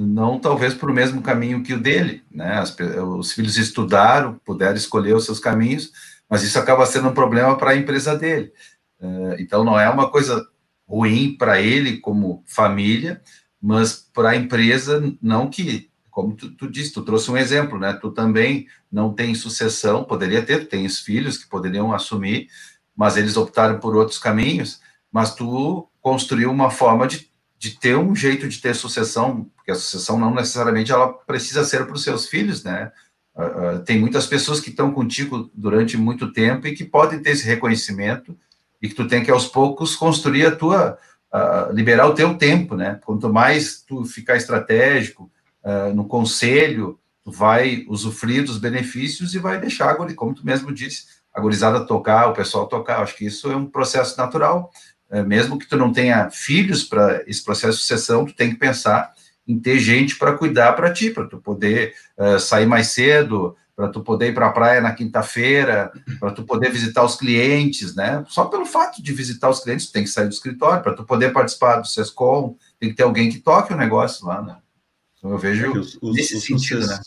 [0.06, 2.58] não talvez para o mesmo caminho que o dele, né?
[2.58, 2.74] As,
[3.18, 5.92] os filhos estudaram, puderam escolher os seus caminhos,
[6.28, 8.52] mas isso acaba sendo um problema para a empresa dele.
[8.98, 10.46] Uh, então não é uma coisa
[10.88, 13.22] ruim para ele como família,
[13.60, 17.92] mas para a empresa, não que, como tu, tu disse, tu trouxe um exemplo, né?
[17.92, 22.48] Tu também não tem sucessão, poderia ter, tu tens filhos que poderiam assumir,
[22.96, 24.80] mas eles optaram por outros caminhos,
[25.12, 27.29] mas tu construiu uma forma de,
[27.60, 31.84] de ter um jeito de ter sucessão, porque a sucessão não necessariamente ela precisa ser
[31.84, 32.90] para os seus filhos, né?
[33.36, 37.32] Uh, uh, tem muitas pessoas que estão contigo durante muito tempo e que podem ter
[37.32, 38.34] esse reconhecimento
[38.80, 40.96] e que tu tem que aos poucos construir a tua
[41.34, 42.98] uh, liberar o teu tempo, né?
[43.04, 45.30] Quanto mais tu ficar estratégico
[45.94, 51.04] no conselho, tu vai usufruir dos benefícios e vai deixar, como tu mesmo disse,
[51.34, 53.02] a gurizada tocar, o pessoal tocar.
[53.02, 54.72] Acho que isso é um processo natural.
[55.10, 58.56] Uh, mesmo que tu não tenha filhos para esse processo de sucessão, tu tem que
[58.56, 59.12] pensar
[59.46, 63.88] em ter gente para cuidar para ti, para tu poder uh, sair mais cedo, para
[63.88, 65.90] tu poder ir para a praia na quinta-feira,
[66.20, 68.22] para tu poder visitar os clientes, né?
[68.28, 71.02] Só pelo fato de visitar os clientes, tu tem que sair do escritório, para tu
[71.02, 74.56] poder participar do SESCOM, tem que ter alguém que toque o negócio lá, né?
[75.16, 77.00] Então eu vejo é os, os, nesse sentido, né?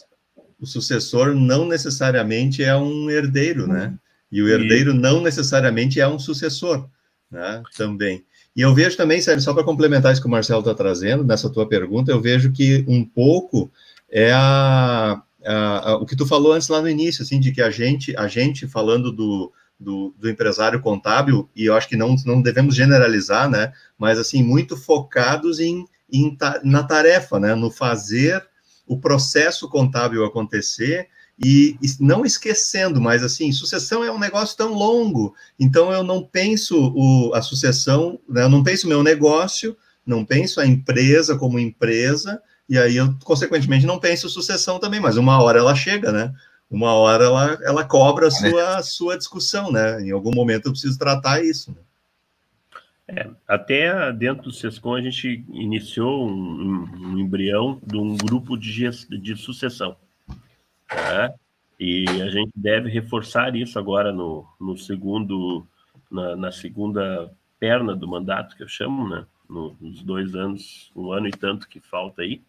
[0.60, 3.94] O sucessor não necessariamente é um herdeiro, né?
[4.32, 4.98] E o herdeiro e...
[4.98, 6.90] não necessariamente é um sucessor,
[7.34, 7.64] né?
[7.76, 8.24] Também.
[8.56, 11.50] E eu vejo também, Sérgio, só para complementar isso que o Marcelo está trazendo, nessa
[11.50, 13.72] tua pergunta, eu vejo que um pouco
[14.10, 17.72] é a, uh, o que tu falou antes lá no início, assim, de que a
[17.72, 22.44] gente, a gente falando do, do, do, empresário contábil, e eu acho que não, não
[22.44, 28.46] devemos generalizar, né, mas, assim, muito focados em, em na tarefa, né, no fazer
[28.86, 31.08] o processo contábil acontecer,
[31.40, 36.24] e, e, não esquecendo, mas assim, sucessão é um negócio tão longo, então eu não
[36.24, 39.76] penso o, a sucessão, né, eu não penso o meu negócio,
[40.06, 45.18] não penso a empresa como empresa, e aí eu, consequentemente, não penso sucessão também, mas
[45.18, 46.34] uma hora ela chega, né?
[46.70, 50.02] Uma hora ela, ela cobra a sua, a sua discussão, né?
[50.02, 51.72] Em algum momento eu preciso tratar isso.
[51.72, 51.78] Né?
[53.08, 58.90] É, até dentro do SESCOM a gente iniciou um, um embrião de um grupo de,
[59.20, 59.96] de sucessão.
[60.96, 61.34] Né?
[61.80, 65.66] E a gente deve reforçar isso agora no, no segundo,
[66.10, 69.26] na, na segunda perna do mandato, que eu chamo, né?
[69.50, 72.42] nos dois anos, um ano e tanto que falta aí,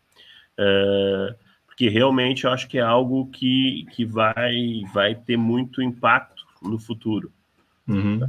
[0.56, 1.34] é,
[1.66, 6.78] porque realmente eu acho que é algo que, que vai, vai ter muito impacto no
[6.78, 7.32] futuro
[7.86, 8.20] uhum.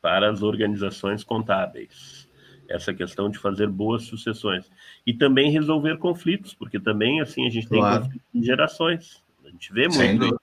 [0.00, 2.26] para as organizações contábeis.
[2.68, 4.70] Essa questão de fazer boas sucessões.
[5.06, 7.94] E também resolver conflitos, porque também assim a gente claro.
[7.94, 9.22] tem conflitos em gerações.
[9.48, 10.38] A gente vê muito né?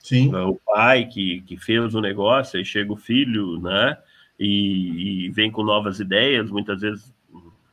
[0.00, 0.34] Sim.
[0.34, 3.96] O pai que, que fez o negócio, aí chega o filho, né?
[4.38, 7.14] E, e vem com novas ideias, muitas vezes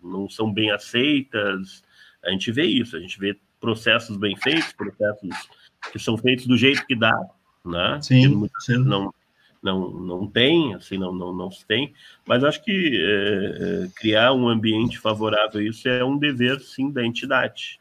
[0.02, 1.84] não são bem aceitas,
[2.24, 5.30] a gente vê isso, a gente vê processos bem feitos, processos
[5.92, 7.18] que são feitos do jeito que dá,
[7.66, 8.00] né?
[8.02, 8.78] Sim, sim.
[8.78, 9.14] Não,
[9.62, 11.94] não, não tem, assim, não, não, não se tem,
[12.28, 16.92] mas acho que é, é, criar um ambiente favorável a isso é um dever, sim,
[16.92, 17.80] da entidade.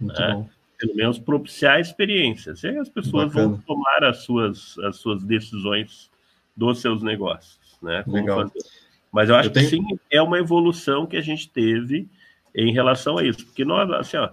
[0.00, 0.32] Muito né?
[0.32, 0.48] bom.
[0.78, 2.62] Pelo menos propiciar experiências.
[2.62, 3.48] E aí as pessoas Bacana.
[3.48, 6.10] vão tomar as suas, as suas decisões
[6.56, 8.02] dos seus negócios, né?
[8.04, 8.42] Como Legal.
[8.42, 8.64] fazer.
[9.12, 9.68] Mas eu acho eu tenho...
[9.68, 12.08] que sim, é uma evolução que a gente teve
[12.54, 14.30] em relação a isso, porque nós, assim, ó,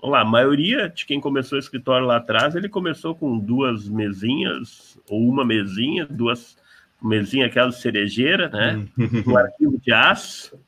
[0.00, 3.88] vamos lá, a maioria de quem começou o escritório lá atrás, ele começou com duas
[3.88, 6.56] mesinhas, ou uma mesinha, duas
[7.02, 8.86] mesinhas, aquela cerejeira, né?
[8.98, 9.32] Uhum.
[9.32, 10.58] um arquivo de aço,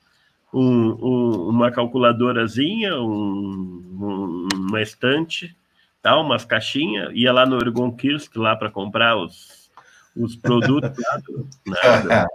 [0.52, 5.56] um, um, uma calculadorazinha, um, uma estante,
[6.00, 9.70] tal, umas caixinhas, ia lá no Ergon Kirsk lá para comprar os,
[10.16, 12.26] os produtos lá do, né,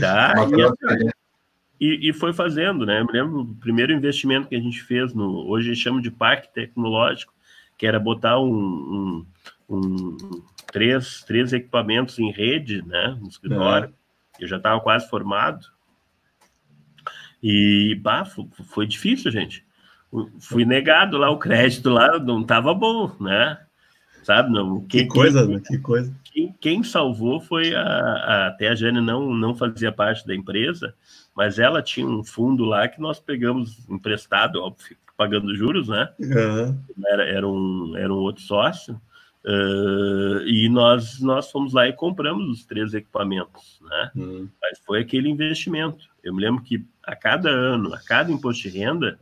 [0.00, 0.34] tá?
[1.80, 3.00] E, e, e, foi fazendo, né?
[3.00, 6.00] Eu me lembro do primeiro investimento que a gente fez no, hoje a gente chama
[6.00, 7.34] de parque tecnológico,
[7.76, 9.26] que era botar um
[10.72, 13.92] três, três equipamentos em rede, né, no escritório.
[14.40, 14.44] É.
[14.44, 15.66] Eu já estava quase formado.
[17.42, 19.64] E bah, foi difícil, gente.
[20.40, 23.58] Fui negado lá o crédito lá, não estava bom, né?
[24.22, 24.52] Sabe?
[24.52, 26.14] Não, quem, que coisa, quem, que coisa.
[26.24, 30.94] Quem, quem salvou foi a, a, até a Jane não não fazia parte da empresa,
[31.34, 36.08] mas ela tinha um fundo lá que nós pegamos emprestado, óbvio, pagando juros, né?
[36.20, 36.78] Uhum.
[37.06, 39.00] Era, era, um, era um outro sócio.
[39.44, 44.10] Uh, e nós, nós fomos lá e compramos os três equipamentos, né?
[44.14, 44.48] Uhum.
[44.60, 46.06] Mas foi aquele investimento.
[46.22, 49.18] Eu me lembro que a cada ano, a cada imposto de renda,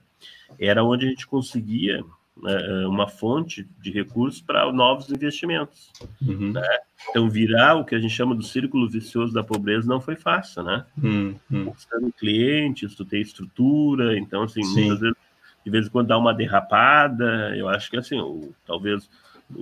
[0.59, 2.05] era onde a gente conseguia
[2.43, 5.91] né, uma fonte de recursos para novos investimentos.
[6.21, 6.53] Uhum.
[6.53, 6.79] Né?
[7.09, 10.63] Então, virar o que a gente chama do círculo vicioso da pobreza não foi fácil,
[10.63, 10.85] né?
[11.03, 11.65] Uhum.
[11.67, 14.81] Conquistando clientes, tu tem estrutura, então, assim, Sim.
[14.81, 15.17] muitas vezes,
[15.65, 19.09] de vez em quando dá uma derrapada, eu acho que, assim, ou, talvez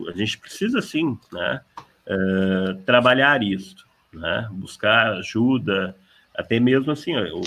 [0.08, 1.60] a gente precisa, sim, né,
[2.06, 4.48] uh, trabalhar isso, né?
[4.52, 5.96] Buscar ajuda,
[6.34, 7.40] até mesmo, assim, eu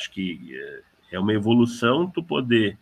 [0.00, 0.82] acho que eh,
[1.12, 2.78] é uma evolução tu poder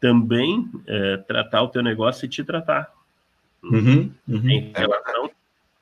[0.00, 2.92] também é, tratar o teu negócio e te tratar.
[3.62, 4.50] Uhum, uhum.
[4.50, 5.30] Em relação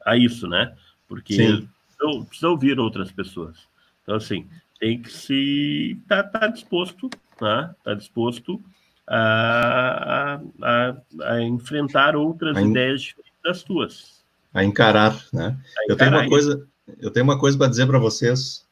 [0.05, 0.75] a isso, né?
[1.09, 3.57] Porque precisa, precisa ouvir outras pessoas.
[4.03, 4.47] Então, assim,
[4.79, 7.09] tem que se tá, tá disposto,
[7.41, 7.75] né?
[7.83, 8.61] Tá disposto
[9.07, 14.25] a, a, a enfrentar outras a ideias diferentes das tuas.
[14.53, 15.57] A encarar, né?
[15.79, 16.69] A encarar eu tenho uma coisa,
[17.01, 18.69] eu tenho uma coisa para dizer para vocês.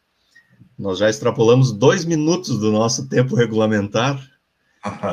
[0.79, 4.21] Nós já extrapolamos dois minutos do nosso tempo regulamentar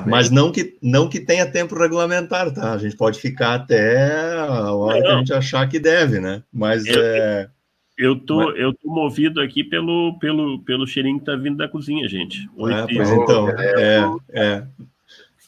[0.05, 2.73] mas não que, não que tenha tempo regulamentar, tá?
[2.73, 5.05] A gente pode ficar até a hora não.
[5.05, 6.43] que a gente achar que deve, né?
[6.53, 7.49] Mas eu, é.
[7.97, 8.59] Eu tô, mas...
[8.59, 12.47] eu tô movido aqui pelo, pelo, pelo cheirinho que tá vindo da cozinha, gente.
[12.69, 14.63] É, pois então, é, é.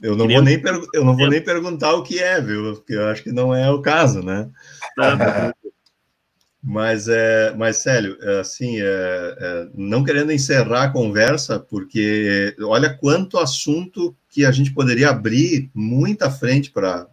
[0.01, 0.61] Eu não, vou nem
[0.93, 2.76] eu não vou nem perguntar o que é, viu?
[2.76, 4.47] Porque eu acho que não é o caso, né?
[4.95, 5.53] Tá,
[6.70, 12.93] mas, é, mas Célio, é, assim, é, é, não querendo encerrar a conversa, porque olha
[12.93, 17.07] quanto assunto que a gente poderia abrir muita frente para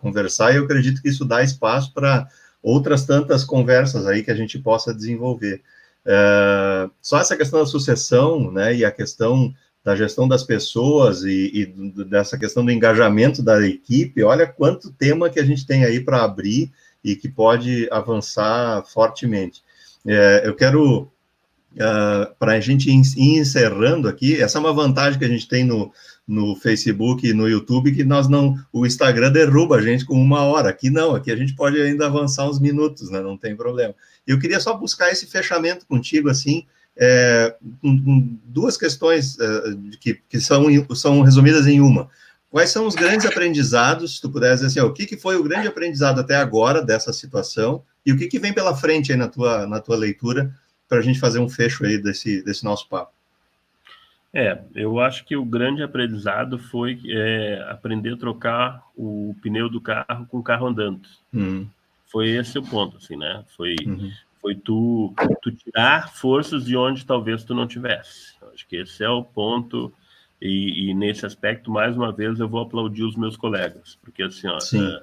[0.00, 2.26] conversar, e eu acredito que isso dá espaço para
[2.60, 5.62] outras tantas conversas aí que a gente possa desenvolver.
[6.04, 11.50] É, só essa questão da sucessão, né, e a questão da gestão das pessoas e,
[11.54, 16.00] e dessa questão do engajamento da equipe, olha quanto tema que a gente tem aí
[16.00, 16.72] para abrir
[17.04, 19.62] e que pode avançar fortemente.
[20.06, 21.10] É, eu quero, uh,
[21.76, 25.64] é, para a gente ir encerrando aqui, essa é uma vantagem que a gente tem
[25.64, 25.92] no,
[26.26, 30.42] no Facebook e no YouTube, que nós não, o Instagram derruba a gente com uma
[30.42, 33.94] hora, aqui não, aqui a gente pode ainda avançar uns minutos, né, não tem problema.
[34.26, 36.64] Eu queria só buscar esse fechamento contigo, assim,
[36.96, 37.56] é,
[38.44, 39.62] duas questões é,
[40.00, 42.08] que, que são, são resumidas em uma.
[42.50, 45.36] Quais são os grandes aprendizados, se tu puder dizer assim, ó, o que, que foi
[45.36, 49.18] o grande aprendizado até agora dessa situação e o que, que vem pela frente aí
[49.18, 50.52] na tua, na tua leitura
[50.88, 53.12] para a gente fazer um fecho aí desse, desse nosso papo?
[54.32, 59.80] É, eu acho que o grande aprendizado foi é, aprender a trocar o pneu do
[59.80, 61.02] carro com o carro andando.
[61.32, 61.68] Uhum.
[62.06, 63.44] Foi esse o ponto, assim, né?
[63.56, 64.10] Foi, uhum.
[64.40, 68.34] foi tu, tu tirar forças de onde talvez tu não tivesse.
[68.52, 69.92] Acho que esse é o ponto
[70.40, 74.48] e, e, nesse aspecto, mais uma vez, eu vou aplaudir os meus colegas, porque assim,
[74.48, 75.02] ó, é,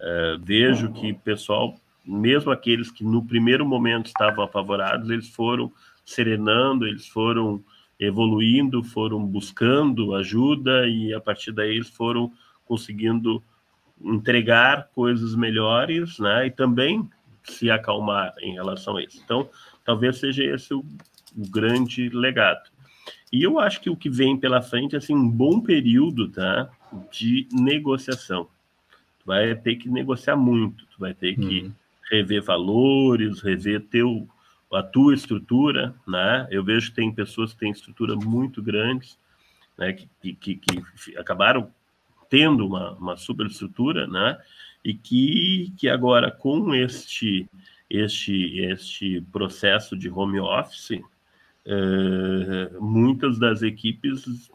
[0.00, 5.72] é, vejo que pessoal, mesmo aqueles que no primeiro momento estavam apavorados, eles foram
[6.04, 7.62] serenando, eles foram
[7.98, 12.32] evoluindo, foram buscando ajuda e a partir daí eles foram
[12.66, 13.42] conseguindo
[14.02, 16.46] entregar coisas melhores, né?
[16.46, 17.08] E também
[17.44, 19.20] se acalmar em relação a isso.
[19.24, 19.48] Então,
[19.84, 20.84] talvez seja esse o,
[21.36, 22.73] o grande legado.
[23.32, 26.70] E eu acho que o que vem pela frente é assim, um bom período tá,
[27.10, 28.48] de negociação.
[29.18, 31.72] Tu vai ter que negociar muito, tu vai ter que uhum.
[32.10, 34.28] rever valores, rever teu,
[34.72, 35.94] a tua estrutura.
[36.06, 36.46] Né?
[36.50, 39.18] Eu vejo que tem pessoas que têm estrutura muito grandes,
[39.76, 41.70] né, que, que, que acabaram
[42.30, 44.38] tendo uma, uma superestrutura, né,
[44.84, 47.48] e que, que agora com este,
[47.88, 51.00] este, este processo de home office,
[51.66, 54.50] eh, muitas das equipes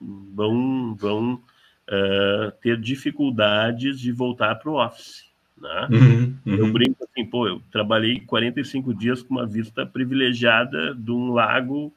[0.00, 1.40] vão, vão
[1.88, 5.28] eh, ter dificuldades de voltar para o office.
[5.56, 5.88] Né?
[5.90, 6.54] Uhum, uhum.
[6.54, 11.92] Eu brinco assim, pô, eu trabalhei 45 dias com uma vista privilegiada de um lago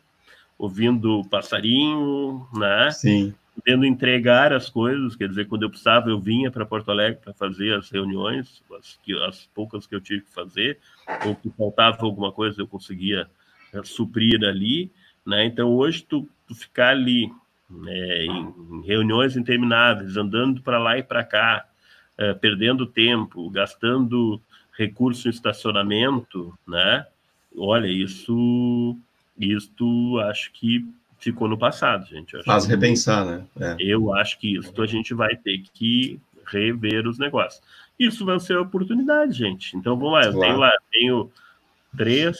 [0.57, 2.91] ouvindo passarinho, né?
[2.91, 3.34] Sim.
[3.55, 7.34] Podendo entregar as coisas, quer dizer, quando eu precisava, eu vinha para Porto Alegre para
[7.34, 8.97] fazer as reuniões, as,
[9.28, 10.78] as, poucas que eu tive que fazer,
[11.26, 13.28] ou que faltava alguma coisa, eu conseguia
[13.84, 14.91] suprir ali,
[15.26, 15.45] né?
[15.45, 17.32] Então, hoje, tu, tu ficar ali
[17.69, 21.65] né, em reuniões intermináveis, andando para lá e para cá,
[22.19, 24.41] uh, perdendo tempo, gastando
[24.78, 27.05] recurso em estacionamento, né?
[27.55, 28.97] Olha, isso
[29.38, 30.86] isto acho que
[31.19, 32.41] ficou no passado, gente.
[32.43, 33.45] Faz repensar, né?
[33.59, 33.76] É.
[33.80, 37.61] Eu acho que isso a gente vai ter que rever os negócios.
[37.97, 39.78] Isso vai ser oportunidade, gente.
[39.78, 40.39] Então vamos lá, eu claro.
[40.39, 41.32] tenho lá, tenho
[41.95, 42.37] três,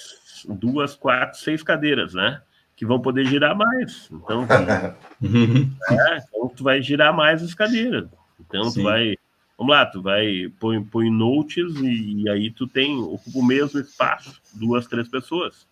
[0.47, 2.41] duas, quatro, seis cadeiras, né?
[2.76, 4.10] Que vão poder girar mais.
[4.12, 8.10] Então, é, então tu vai girar mais as cadeiras.
[8.39, 8.80] Então Sim.
[8.80, 9.16] tu vai.
[9.58, 13.80] Vamos lá, tu vai põe, põe notes e, e aí tu tem ocupa o mesmo
[13.80, 15.68] espaço, duas, três pessoas.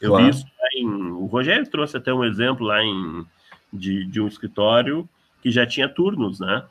[0.00, 0.24] Eu claro.
[0.24, 0.86] vi isso em.
[0.86, 3.24] O Rogério trouxe até um exemplo lá em,
[3.72, 5.08] de, de um escritório
[5.42, 6.64] que já tinha turnos, né?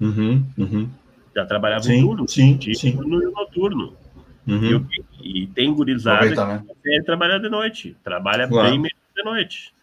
[0.00, 0.90] Uhum, uhum.
[1.34, 2.96] Já trabalhava sim, em turno, sim, sim.
[2.96, 3.96] turno e noturno.
[4.46, 4.86] Uhum.
[5.20, 8.68] E, e, tem gurizada que quer trabalhar de noite, trabalha claro.
[8.68, 9.74] bem menos de noite.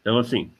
[0.00, 0.50] Então, assim,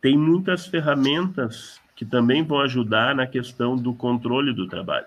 [0.00, 5.06] tem muitas ferramentas que também vão ajudar na questão do controle do trabalho.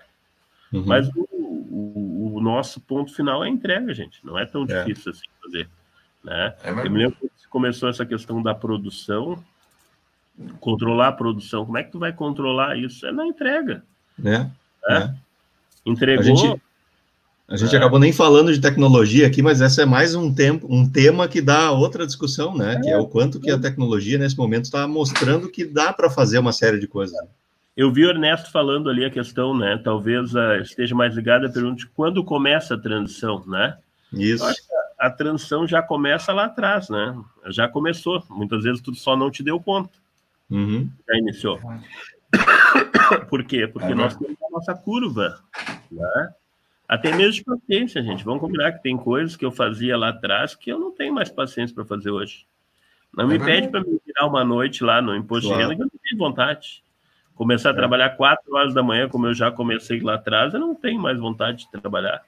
[0.72, 0.84] Uhum.
[0.86, 4.24] Mas o, o, o, nosso ponto final é a entrega, gente.
[4.24, 4.84] Não é tão é.
[4.84, 5.68] difícil assim fazer.
[6.24, 6.54] Né?
[6.62, 9.42] É eu me lembro que começou essa questão da produção,
[10.60, 11.64] controlar a produção.
[11.64, 13.06] Como é que tu vai controlar isso?
[13.06, 13.84] É na entrega.
[14.18, 14.50] Né?
[14.88, 14.96] É.
[14.96, 15.14] é.
[15.84, 16.24] Entregou.
[16.24, 16.62] Gente,
[17.48, 17.78] a gente é.
[17.78, 21.40] acabou nem falando de tecnologia aqui, mas essa é mais um, tempo, um tema que
[21.40, 22.74] dá outra discussão, né?
[22.74, 22.80] É.
[22.80, 26.38] Que é o quanto que a tecnologia nesse momento está mostrando que dá para fazer
[26.38, 27.16] uma série de coisas.
[27.76, 29.80] Eu vi o Ernesto falando ali a questão, né?
[29.82, 33.76] Talvez uh, esteja mais ligada à pergunta de quando começa a transição, né?
[34.12, 34.42] Isso.
[34.42, 37.16] Eu acho que a transição já começa lá atrás, né?
[37.46, 38.24] Já começou.
[38.28, 39.90] Muitas vezes tu só não te deu conta.
[40.50, 40.90] Uhum.
[41.08, 41.60] Já iniciou.
[43.28, 43.68] Por quê?
[43.68, 43.98] Porque uhum.
[43.98, 45.38] nós temos a nossa curva,
[45.92, 46.30] né?
[46.88, 48.24] Até mesmo de paciência, gente.
[48.24, 51.28] Vamos combinar que tem coisas que eu fazia lá atrás que eu não tenho mais
[51.28, 52.46] paciência para fazer hoje.
[53.16, 55.62] Não me pede para me virar uma noite lá no imposto claro.
[55.62, 56.82] de renda que eu não tenho vontade.
[57.34, 57.76] Começar a é.
[57.76, 61.18] trabalhar quatro horas da manhã, como eu já comecei lá atrás, eu não tenho mais
[61.18, 62.22] vontade de trabalhar,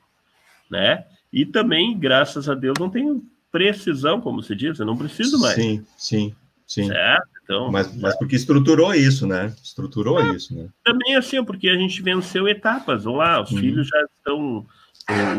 [0.71, 1.05] né?
[1.33, 5.55] E também, graças a Deus, não tenho precisão, como se diz, eu não preciso mais.
[5.55, 6.35] Sim, sim,
[6.67, 6.87] sim.
[6.89, 7.38] Certo?
[7.49, 9.55] Então, mas, mas porque estruturou isso, né?
[9.65, 10.69] Estruturou é, isso, né?
[10.85, 13.05] Também assim, porque a gente venceu etapas.
[13.05, 13.59] Vamos lá, os uhum.
[13.59, 14.67] filhos já estão,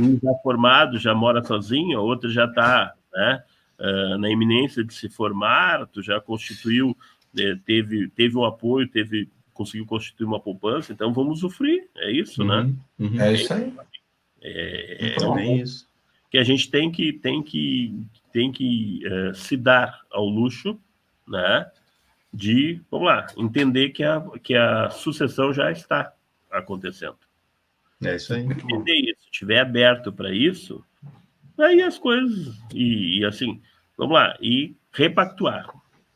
[0.01, 3.43] um já formado, já mora sozinho, outro já está né,
[4.17, 6.97] na iminência de se formar, tu já constituiu,
[7.63, 12.55] teve, teve um apoio, teve conseguiu constituir uma poupança, então vamos sofrer, é isso, né?
[12.55, 12.63] uhum.
[12.97, 13.07] né?
[13.07, 13.21] Uhum.
[13.21, 13.73] É isso aí.
[14.41, 15.87] É, então, é isso.
[16.31, 17.93] Que a gente tem que, tem que,
[18.31, 20.79] tem que uh, se dar ao luxo,
[21.27, 21.69] né?
[22.31, 26.13] De, vamos lá, entender que a, que a sucessão já está
[26.51, 27.17] acontecendo.
[28.03, 28.43] É isso aí.
[28.43, 30.83] Entender isso, estiver aberto para isso,
[31.57, 33.61] aí as coisas, e, e, assim,
[33.97, 35.67] vamos lá, e repactuar.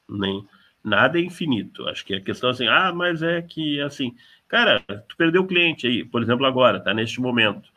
[0.07, 0.45] Nem,
[0.84, 1.88] nada é infinito.
[1.88, 4.15] Acho que a questão assim, ah, mas é que assim,
[4.48, 7.69] cara, tu perdeu o cliente aí, por exemplo, agora, tá neste momento.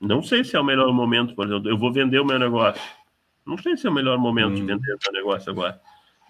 [0.00, 2.82] Não sei se é o melhor momento, por exemplo, eu vou vender o meu negócio.
[3.44, 4.54] Não sei se é o melhor momento hum.
[4.54, 5.80] de vender o meu negócio agora.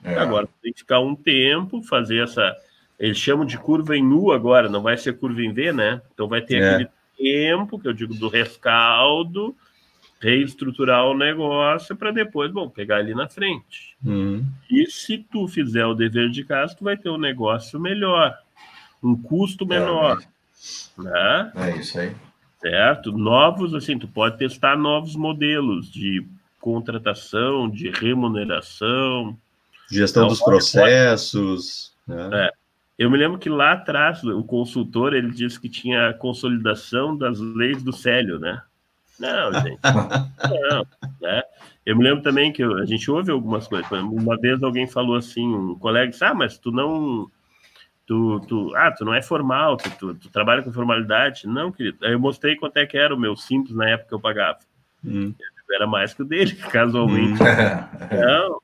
[0.03, 0.15] É.
[0.17, 2.57] Agora, tem que ficar um tempo, fazer essa.
[2.99, 6.03] Eles chamam de curva em U agora, não vai ser curva em V, né?
[6.13, 6.75] Então vai ter é.
[6.75, 9.55] aquele tempo, que eu digo, do rescaldo,
[10.21, 13.97] reestruturar o negócio para depois, bom, pegar ali na frente.
[14.05, 14.45] Hum.
[14.71, 18.37] E se tu fizer o dever de casa, tu vai ter um negócio melhor,
[19.03, 20.21] um custo menor.
[20.99, 21.53] É, né?
[21.55, 22.15] é isso aí
[22.61, 23.13] certo?
[23.13, 26.27] Novos, assim, tu pode testar novos modelos de
[26.61, 29.37] contratação, de remuneração.
[29.91, 31.93] Gestão então, dos processos.
[32.07, 32.31] Pode...
[32.31, 32.47] Né?
[32.47, 32.51] É.
[32.99, 37.39] Eu me lembro que lá atrás, o consultor, ele disse que tinha a consolidação das
[37.39, 38.61] leis do Célio, né?
[39.21, 39.79] Não, gente.
[40.69, 40.87] não,
[41.21, 41.43] né?
[41.87, 43.91] Eu me lembro também que a gente ouve algumas coisas.
[43.91, 47.31] Uma vez alguém falou assim, um colega disse, ah, mas tu não.
[48.05, 51.47] Tu, tu, ah, tu não é formal, tu, tu, tu trabalha com formalidade.
[51.47, 52.05] Não, querido.
[52.05, 54.59] Aí eu mostrei quanto é que era o meu simples na época que eu pagava.
[55.05, 55.35] Hum.
[55.71, 57.41] Era mais que o dele, casualmente.
[57.43, 58.17] Hum.
[58.17, 58.61] Não.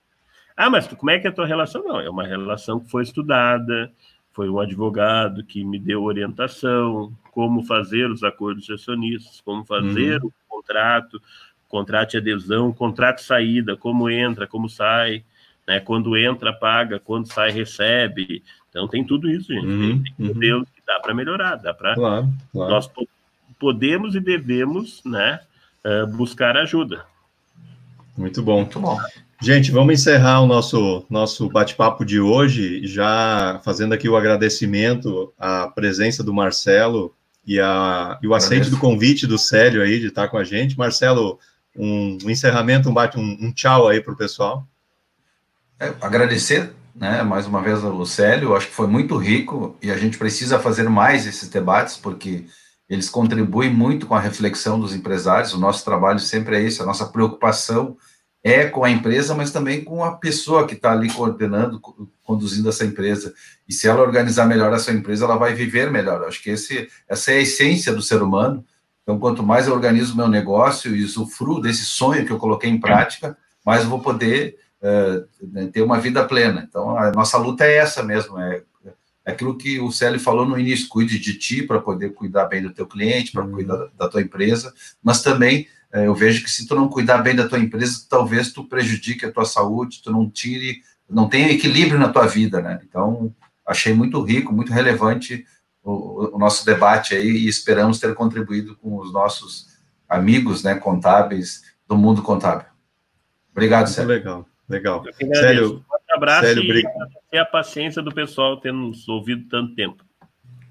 [0.57, 1.83] Ah, mas tu, como é que é a tua relação?
[1.83, 3.91] Não, é uma relação que foi estudada,
[4.33, 10.23] foi um advogado que me deu orientação, como fazer os acordos de acionistas, como fazer
[10.23, 10.29] uhum.
[10.29, 11.21] o contrato,
[11.69, 15.25] contrato de adesão, contrato de saída, como entra, como sai,
[15.67, 15.81] né?
[15.81, 18.43] Quando entra, paga, quando sai, recebe.
[18.71, 19.67] Então tem tudo isso, gente.
[19.67, 20.03] Uhum.
[20.17, 20.39] Tem uhum.
[20.39, 21.95] Deus que dá para melhorar, dá para.
[21.95, 22.71] Claro, claro.
[22.71, 22.91] Nós
[23.59, 25.41] podemos e devemos, né,
[25.85, 27.05] uh, buscar ajuda.
[28.17, 28.61] Muito bom.
[28.61, 28.99] Muito bom.
[29.45, 35.69] Gente, vamos encerrar o nosso, nosso bate-papo de hoje, já fazendo aqui o agradecimento à
[35.69, 37.15] presença do Marcelo
[37.47, 40.79] e, a, e o aceite do convite do Célio aí de estar com a gente.
[40.79, 41.39] Marcelo,
[41.77, 44.67] um, um encerramento, um, bate, um, um tchau aí para o pessoal.
[45.79, 49.99] É, agradecer, né, mais uma vez ao Célio, acho que foi muito rico e a
[49.99, 52.47] gente precisa fazer mais esses debates, porque
[52.89, 56.87] eles contribuem muito com a reflexão dos empresários, o nosso trabalho sempre é esse, a
[56.87, 57.99] nossa preocupação
[58.45, 61.81] é com a empresa, mas também com a pessoa que está ali coordenando,
[62.23, 63.33] conduzindo essa empresa.
[63.67, 66.23] E se ela organizar melhor a sua empresa, ela vai viver melhor.
[66.25, 68.63] Acho que esse, essa é a essência do ser humano.
[69.03, 72.69] Então, quanto mais eu organizo o meu negócio e usufruo desse sonho que eu coloquei
[72.69, 76.67] em prática, mais eu vou poder uh, ter uma vida plena.
[76.69, 78.63] Então, a nossa luta é essa mesmo, é,
[79.25, 82.63] é aquilo que o Célio falou no início, cuide de ti para poder cuidar bem
[82.63, 83.53] do teu cliente, para uhum.
[83.53, 84.73] cuidar da, tua empresa,
[85.03, 85.67] mas também
[86.03, 89.33] eu vejo que se tu não cuidar bem da tua empresa, talvez tu prejudique a
[89.33, 92.81] tua saúde, tu não tire, não tenha equilíbrio na tua vida, né?
[92.89, 93.33] Então,
[93.65, 95.47] achei muito rico, muito relevante
[95.85, 99.69] o, o nosso debate aí e esperamos ter contribuído com os nossos
[100.09, 102.67] amigos, né, contábeis do mundo contábil.
[103.53, 104.15] Obrigado, Sérgio.
[104.15, 105.05] Legal, legal.
[105.35, 106.65] Sério, um abraço Sério,
[107.33, 110.05] e a paciência do pessoal ter nos ouvido tanto tempo.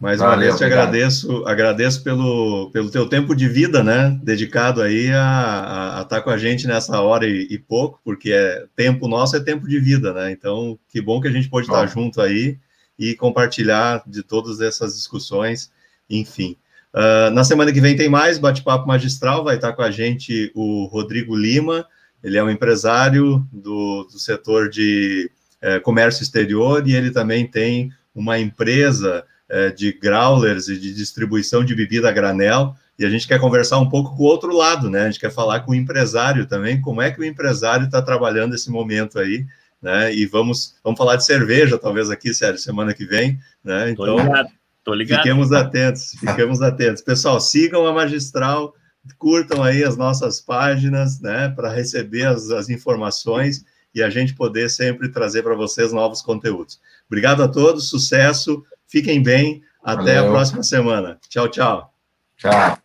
[0.04, 4.20] Mais uma vez te agradeço, agradeço pelo, pelo teu tempo de vida, né?
[4.22, 8.66] Dedicado aí a, estar tá com a gente nessa hora e, e, pouco, porque é
[8.76, 10.30] tempo nosso é tempo de vida, né?
[10.30, 12.58] Então, que bom que a gente pode estar junto aí
[13.00, 15.72] e compartilhar de todas essas discussões,
[16.10, 16.58] enfim.
[16.94, 20.84] Uh, na semana que vem tem mais bate-papo magistral, vai estar com a gente o
[20.88, 21.88] Rodrigo Lima,
[22.22, 25.32] ele é um empresário do, do setor de
[25.62, 31.64] eh, comércio exterior e ele também tem uma empresa é, de growlers e de distribuição
[31.64, 34.90] de bebida a granel, e a gente quer conversar um pouco com o outro lado,
[34.90, 35.02] né?
[35.02, 38.54] A gente quer falar com o empresário também, como é que o empresário está trabalhando
[38.54, 39.46] esse momento aí,
[39.82, 40.14] né?
[40.14, 43.90] E vamos, vamos falar de cerveja, talvez aqui, Sérgio, semana que vem, né?
[43.90, 44.50] Então, Tô ligado.
[44.84, 45.20] Tô ligado.
[45.20, 47.02] Fiquemos atentos, fiquemos atentos.
[47.02, 48.76] Pessoal, sigam a Magistral,
[49.18, 53.66] curtam aí as nossas páginas, né, para receber as, as informações
[53.96, 56.80] e a gente poder sempre trazer para vocês novos conteúdos.
[57.08, 58.64] Obrigado a todos, sucesso.
[58.94, 59.64] Fiquem bem.
[59.84, 60.28] Até Valeu.
[60.28, 61.20] a próxima semana.
[61.28, 61.92] Tchau, tchau.
[62.38, 62.78] Tchau.